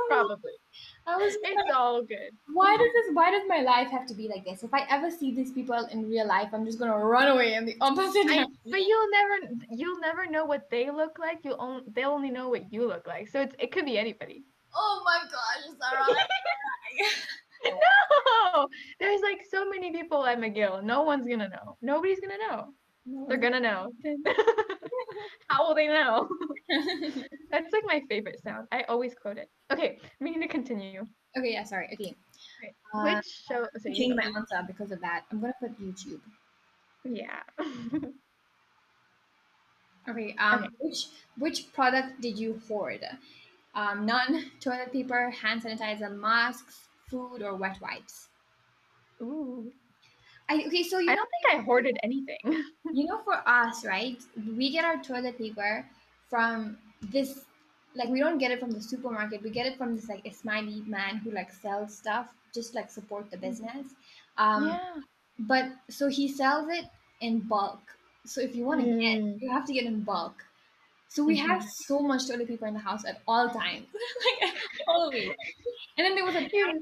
[0.09, 0.53] Probably.
[1.05, 2.31] I was It's all good.
[2.53, 3.13] why does this?
[3.13, 4.63] Why does my life have to be like this?
[4.63, 7.65] If I ever see these people in real life, I'm just gonna run away in
[7.65, 8.25] the opposite.
[8.27, 8.57] I, direction.
[8.65, 11.39] but you'll never you'll never know what they look like.
[11.43, 13.27] You'll only they'll only know what you look like.
[13.27, 14.43] So it's it could be anybody.
[14.73, 16.17] oh my gosh, Sarah!
[18.53, 18.67] No,
[18.99, 20.83] there's like so many people at McGill.
[20.83, 21.77] No one's gonna know.
[21.81, 22.73] Nobody's gonna know.
[23.27, 23.91] They're gonna know.
[25.49, 26.27] How will they know?
[27.51, 28.67] That's like my favorite sound.
[28.71, 29.49] I always quote it.
[29.71, 31.05] Okay, we need to continue.
[31.37, 31.89] okay, yeah, sorry.
[31.93, 32.15] Okay,
[32.61, 32.73] Right.
[33.13, 33.67] uh, Which show?
[33.77, 35.25] So change my answer because of that.
[35.31, 36.21] I'm gonna put YouTube.
[37.03, 37.41] Yeah.
[40.09, 40.35] Okay.
[40.39, 40.69] Um, Okay.
[40.79, 41.07] which
[41.37, 43.05] which product did you hoard?
[43.75, 44.51] Um, none.
[44.59, 48.29] Toilet paper, hand sanitizer, masks, food, or wet wipes.
[49.21, 49.71] Ooh.
[50.49, 50.83] I okay.
[50.83, 52.39] So you I don't think I hoarded anything.
[52.93, 54.17] you know, for us, right?
[54.57, 55.85] We get our toilet paper
[56.29, 57.45] from this.
[57.95, 59.41] Like we don't get it from the supermarket.
[59.43, 63.29] We get it from this like Ismaili man who like sells stuff, just like support
[63.31, 63.93] the business.
[64.37, 65.01] Um, yeah.
[65.39, 66.85] but so he sells it
[67.21, 67.81] in bulk.
[68.25, 69.41] So if you want to get, Mm.
[69.41, 70.45] you have to get in bulk.
[71.07, 71.69] So we have Mhm.
[71.87, 73.87] so much toilet paper in the house at all times,
[74.41, 74.53] like
[74.87, 75.35] always.
[75.97, 76.79] And then there was a time,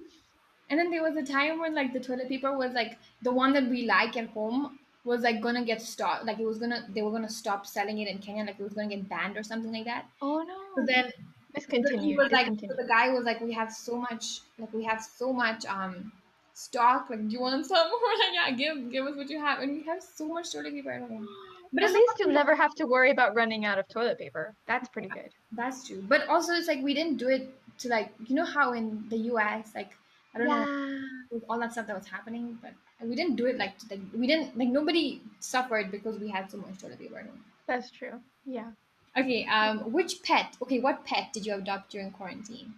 [0.70, 3.54] and then there was a time when like the toilet paper was like the one
[3.54, 6.26] that we like at home was like gonna get stopped.
[6.26, 8.44] Like it was gonna, they were gonna stop selling it in Kenya.
[8.44, 10.06] Like it was gonna get banned or something like that.
[10.22, 10.58] Oh no.
[10.76, 12.18] So then so he discontinue.
[12.18, 15.32] was like, so the guy was like, we have so much, like we have so
[15.34, 16.12] much um
[16.54, 17.10] stock.
[17.10, 17.78] Like, do you want some?
[18.04, 20.74] We're like, yeah, give give us what you have, and we have so much toilet
[20.74, 21.28] paper at home.
[21.74, 24.56] But At least you'll never have to worry about running out of toilet paper.
[24.68, 25.32] That's pretty good.
[25.52, 26.04] That's true.
[26.08, 29.18] But also, it's like we didn't do it to like you know how in the
[29.32, 29.72] U.S.
[29.76, 29.92] like
[30.34, 33.58] I don't know with all that stuff that was happening, but we didn't do it
[33.58, 37.26] like like we didn't like nobody suffered because we had so much toilet paper.
[37.68, 38.20] That's true.
[38.46, 38.72] Yeah.
[39.18, 40.56] Okay, um, which pet?
[40.62, 42.74] Okay, what pet did you adopt during quarantine?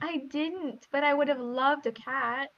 [0.00, 2.50] I didn't, but I would have loved a cat.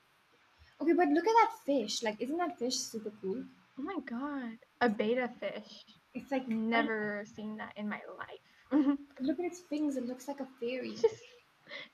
[0.81, 2.03] Okay, but look at that fish.
[2.03, 3.43] Like, isn't that fish super cool?
[3.79, 4.59] Oh my god.
[4.83, 5.85] A betta fish.
[6.15, 8.99] It's like Never seen that in my life.
[9.21, 9.97] Look at its fins.
[9.97, 10.91] It looks like a fairy.
[10.91, 11.17] It's just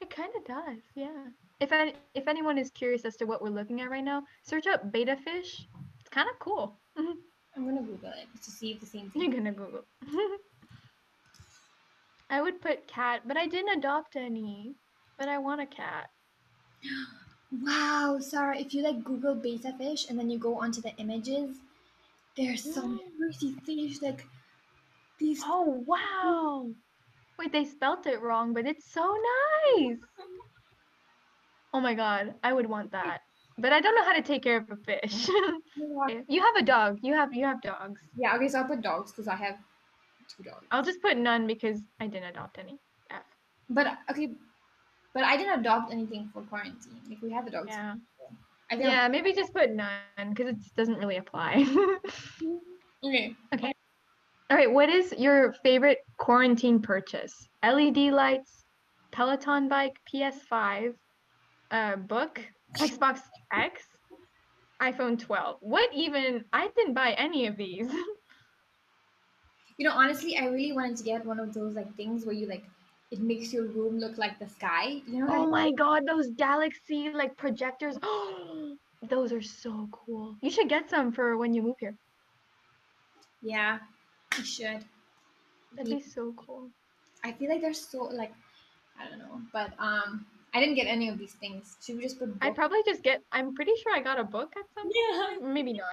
[0.00, 1.26] it kind of does, yeah.
[1.60, 4.66] If any, if anyone is curious as to what we're looking at right now, search
[4.66, 5.66] up betta fish.
[6.00, 6.78] It's kind of cool.
[6.96, 9.22] I'm gonna Google it to see if the same thing.
[9.22, 9.84] You're gonna Google.
[12.30, 14.74] I would put cat, but I didn't adopt any.
[15.18, 16.10] But I want a cat.
[17.62, 21.56] Wow, Sarah, if you like Google betta fish and then you go onto the images,
[22.36, 23.16] there's some Mm.
[23.18, 24.26] pretty fish like
[25.18, 25.42] these.
[25.44, 26.74] Oh wow!
[27.38, 29.98] Wait, they spelt it wrong, but it's so nice.
[31.72, 33.20] Oh my god, I would want that.
[33.58, 35.28] But I don't know how to take care of a fish.
[36.28, 36.98] you have a dog.
[37.02, 38.00] You have you have dogs.
[38.16, 39.56] Yeah, okay, so I'll put dogs because I have
[40.28, 40.66] two dogs.
[40.70, 42.78] I'll just put none because I didn't adopt any.
[43.10, 43.22] F.
[43.68, 44.30] But okay,
[45.14, 47.00] but I didn't adopt anything for quarantine.
[47.08, 47.68] Like we had the dogs.
[47.70, 47.94] Yeah.
[48.78, 51.64] Yeah, maybe just put none because it doesn't really apply.
[53.04, 53.36] Okay.
[53.54, 53.75] Okay.
[54.48, 57.48] All right, what is your favorite quarantine purchase?
[57.64, 58.64] LED lights,
[59.10, 60.94] Peloton bike, PS5,
[61.72, 62.40] uh, book,
[62.78, 63.20] Xbox
[63.52, 63.82] X,
[64.80, 65.56] iPhone 12.
[65.60, 66.44] What even?
[66.52, 67.90] I didn't buy any of these.
[69.78, 72.48] You know, honestly, I really wanted to get one of those like things where you
[72.48, 72.64] like
[73.10, 75.02] it makes your room look like the sky.
[75.06, 75.26] You know?
[75.28, 77.98] Oh my god, those Galaxy like projectors.
[79.10, 80.34] those are so cool.
[80.40, 81.94] You should get some for when you move here.
[83.42, 83.80] Yeah,
[84.38, 84.84] you should.
[85.76, 86.68] That'd be so cool.
[87.24, 88.32] I feel like they're so like
[89.00, 90.24] I don't know, but um,
[90.54, 91.76] I didn't get any of these things.
[91.84, 92.30] Should we just put?
[92.40, 93.22] I'd probably just get.
[93.32, 94.90] I'm pretty sure I got a book at some.
[94.94, 95.46] Yeah.
[95.52, 95.84] Maybe not.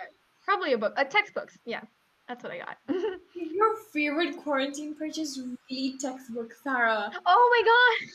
[0.46, 0.94] Probably a book.
[0.98, 1.58] Uh, textbooks.
[1.66, 1.82] Yeah,
[2.28, 2.78] that's what I got.
[3.36, 5.39] Your favorite quarantine purchase
[5.70, 7.12] really textbook, Sarah.
[7.26, 8.14] oh my god.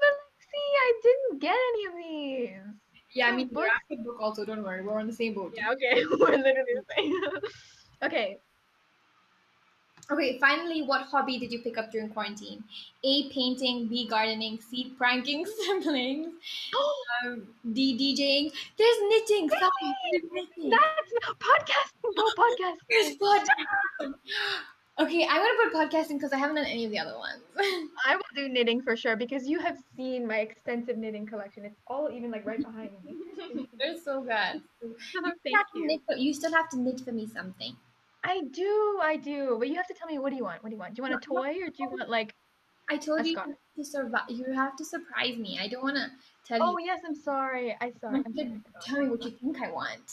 [0.00, 2.74] but see, I didn't get any of these.
[3.14, 3.56] Yeah, I mean, book.
[3.56, 4.44] we're at the book also.
[4.44, 5.52] Don't worry, we're on the same boat.
[5.54, 5.70] Yeah.
[5.72, 6.02] Okay.
[6.10, 7.12] We're literally the same.
[8.02, 8.38] Okay.
[10.10, 12.62] Okay, finally, what hobby did you pick up during quarantine?
[13.04, 13.30] A.
[13.30, 13.86] Painting.
[13.88, 14.06] B.
[14.08, 14.60] Gardening.
[14.60, 14.92] C.
[14.98, 16.28] Pranking siblings.
[17.24, 17.96] Um, D.
[17.96, 18.52] DJing.
[18.76, 19.48] There's knitting.
[19.48, 20.70] There's knitting.
[20.70, 21.92] That's podcast.
[22.04, 22.76] No podcast.
[22.90, 24.14] There's podcasting.
[25.00, 27.42] Okay, I'm gonna put podcasting because I haven't done any of the other ones.
[28.06, 31.64] I will do knitting for sure because you have seen my extensive knitting collection.
[31.64, 33.16] It's all even like right behind me.
[33.78, 34.60] They're so good.
[34.82, 35.86] You Thank you.
[35.86, 37.74] knit you still have to knit for me something.
[38.24, 39.56] I do, I do.
[39.58, 40.62] But you have to tell me what do you want?
[40.62, 40.94] What do you want?
[40.94, 42.34] Do you want a toy or do you want like?
[42.90, 44.24] I told you to survive.
[44.28, 45.58] You have to surprise me.
[45.60, 46.08] I don't want to
[46.44, 46.86] tell Oh you.
[46.86, 47.76] yes, I'm sorry.
[47.80, 48.60] I saw You I'm have to sorry.
[48.84, 50.00] tell me what you think I want.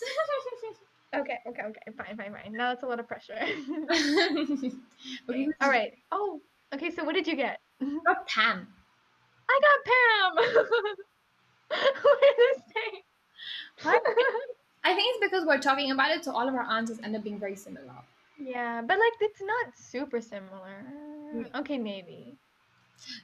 [1.12, 1.82] Okay, okay, okay.
[1.98, 2.54] Fine, fine, fine.
[2.54, 3.34] Now it's a lot of pressure.
[3.90, 5.92] okay, all right.
[6.12, 6.40] Oh,
[6.72, 6.92] okay.
[6.92, 7.60] So what did you get?
[7.82, 8.68] Not Pam.
[9.50, 10.66] I got Pam.
[11.72, 13.02] We're the same.
[13.82, 14.04] What?
[14.84, 17.24] I think it's because we're talking about it, so all of our answers end up
[17.24, 17.94] being very similar.
[18.40, 20.86] yeah, but like it's not super similar.
[21.36, 21.60] Mm.
[21.60, 22.38] Okay, maybe.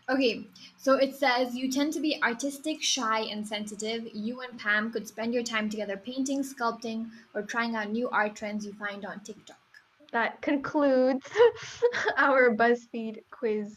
[0.10, 0.46] Okay,
[0.78, 4.08] so it says you tend to be artistic, shy, and sensitive.
[4.14, 8.36] You and Pam could spend your time together painting, sculpting, or trying out new art
[8.36, 9.58] trends you find on TikTok.
[10.12, 11.28] That concludes
[12.18, 13.76] our BuzzFeed quiz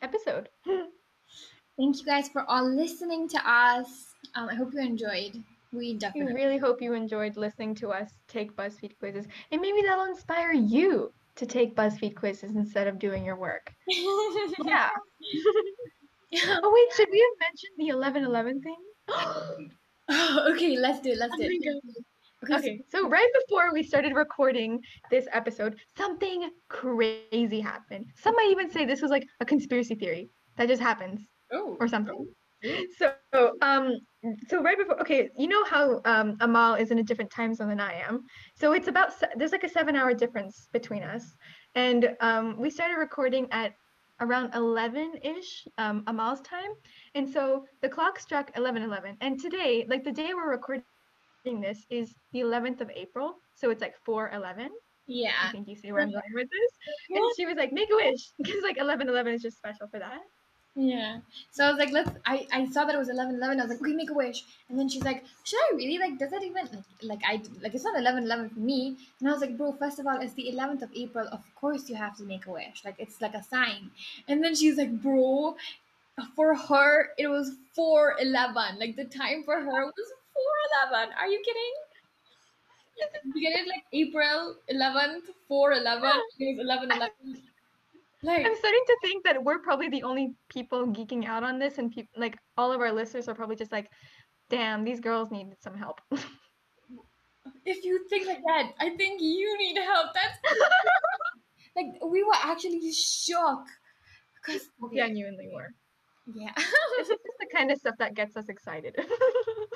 [0.00, 0.48] episode.
[1.76, 4.14] Thank you guys for all listening to us.
[4.34, 5.42] Um, I hope you enjoyed.
[5.72, 10.06] We We really hope you enjoyed listening to us take BuzzFeed quizzes, and maybe that'll
[10.06, 13.72] inspire you to take BuzzFeed quizzes instead of doing your work.
[14.64, 14.88] Yeah.
[16.62, 18.76] oh wait, should we have mentioned the eleven eleven thing?
[20.08, 21.18] oh, okay, let's do it.
[21.18, 21.46] Let's do it.
[21.46, 22.02] Okay, so-
[22.44, 28.06] Okay, so right before we started recording this episode, something crazy happened.
[28.14, 31.76] Some might even say this was like a conspiracy theory that just happens oh.
[31.80, 32.14] or something.
[32.16, 32.26] Oh.
[32.96, 33.12] So,
[33.62, 33.94] um,
[34.48, 37.68] so right before, okay, you know how um, Amal is in a different time zone
[37.68, 38.24] than I am.
[38.56, 41.36] So it's about there's like a seven-hour difference between us,
[41.74, 43.74] and um, we started recording at
[44.20, 46.70] around 11-ish um, Amal's time,
[47.14, 50.84] and so the clock struck 11:11, and today, like the day we're recording
[51.44, 54.32] this, is the 11th of April, so it's like 4:11.
[54.32, 54.68] I
[55.06, 55.32] Yeah.
[55.44, 57.16] I think you see where I'm going with this.
[57.16, 60.20] And she was like, "Make a wish," because like 11:11 is just special for that.
[60.74, 61.18] Yeah.
[61.50, 62.10] So I was like, let's.
[62.24, 63.58] I, I saw that it was eleven eleven.
[63.58, 64.44] I was like, okay, make a wish.
[64.68, 66.18] And then she's like, should I really like?
[66.18, 68.96] Does that even like like I like it's not eleven eleven for me?
[69.18, 71.26] And I was like, bro, first of all, it's the eleventh of April.
[71.32, 72.84] Of course you have to make a wish.
[72.84, 73.90] Like it's like a sign.
[74.28, 75.56] And then she's like, bro,
[76.36, 78.78] for her it was four eleven.
[78.78, 80.54] Like the time for her was four
[80.92, 81.14] eleven.
[81.18, 81.74] Are you kidding?
[83.32, 87.47] You get it like April 11th, 4 11, it was 11 11.
[88.22, 91.78] Like, I'm starting to think that we're probably the only people geeking out on this,
[91.78, 93.88] and people like all of our listeners are probably just like,
[94.50, 96.00] "Damn, these girls needed some help."
[97.64, 100.08] if you think like that, I think you need help.
[100.14, 100.38] That's
[101.76, 103.70] like we were actually shocked
[104.34, 105.68] because Genuinely were.
[106.34, 106.52] Yeah.
[106.98, 108.96] This is the kind of stuff that gets us excited.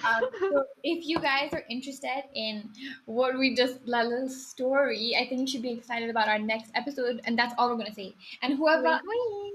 [0.05, 2.69] Um, so if you guys are interested in
[3.05, 7.21] what we just little story, I think you should be excited about our next episode,
[7.25, 8.13] and that's all we're gonna say.
[8.43, 9.55] And whoever, Wink,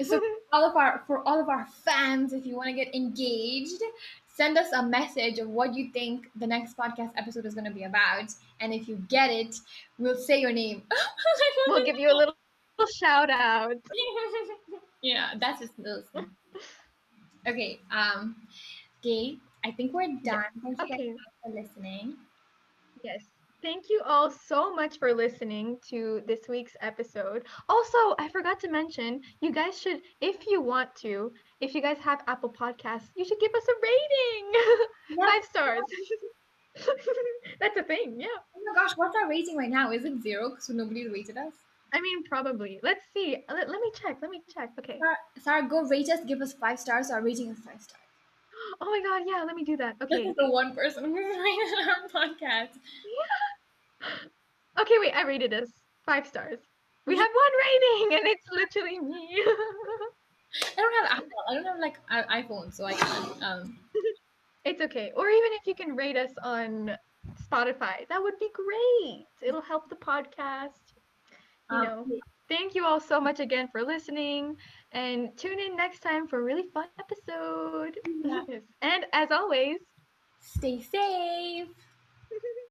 [0.00, 0.08] wink.
[0.08, 0.20] so
[0.52, 3.80] all of our for all of our fans, if you want to get engaged,
[4.26, 7.84] send us a message of what you think the next podcast episode is gonna be
[7.84, 9.54] about, and if you get it,
[9.98, 10.82] we'll say your name.
[11.68, 12.34] we'll give you a little,
[12.80, 13.76] little shout out.
[15.04, 16.26] yeah, that's just thing.
[17.46, 17.78] Okay.
[17.92, 18.36] Um.
[19.04, 19.36] Okay.
[19.66, 20.44] I think we're done.
[20.62, 21.14] Thank you Okay.
[21.44, 22.16] for listening.
[23.02, 23.22] Yes.
[23.60, 27.44] Thank you all so much for listening to this week's episode.
[27.68, 31.98] Also, I forgot to mention, you guys should, if you want to, if you guys
[31.98, 34.52] have Apple Podcasts, you should give us a rating.
[35.10, 35.26] Yeah.
[35.26, 35.82] Five stars.
[37.60, 38.26] That's a thing, yeah.
[38.56, 39.92] Oh my gosh, what's our rating right now?
[39.92, 40.50] Is it zero?
[40.50, 41.52] Because nobody's rated us.
[41.94, 42.80] I mean, probably.
[42.82, 43.38] Let's see.
[43.48, 44.18] Let, let me check.
[44.20, 44.72] Let me check.
[44.78, 44.98] Okay.
[44.98, 46.20] Sarah, Sarah, go rate us.
[46.26, 47.10] Give us five stars.
[47.10, 48.00] Our rating is five stars.
[48.80, 49.94] Oh my god, yeah, let me do that.
[50.02, 50.16] Okay.
[50.16, 52.70] This is the one person who's rated our podcast.
[54.00, 54.08] Yeah.
[54.80, 55.68] Okay, wait, I rated us
[56.04, 56.58] five stars.
[57.06, 59.44] We have one rating, and it's literally me.
[60.62, 61.28] I don't have Apple.
[61.50, 63.42] I don't have like iPhone, so I can't.
[63.42, 63.78] Um,
[64.64, 65.12] it's okay.
[65.14, 66.96] Or even if you can rate us on
[67.50, 69.26] Spotify, that would be great.
[69.42, 70.83] It'll help the podcast.
[71.70, 72.06] You um, know.
[72.48, 74.56] Thank you all so much again for listening,
[74.92, 77.98] and tune in next time for a really fun episode.
[78.22, 78.62] Yes.
[78.82, 79.78] And as always,
[80.40, 81.68] stay safe.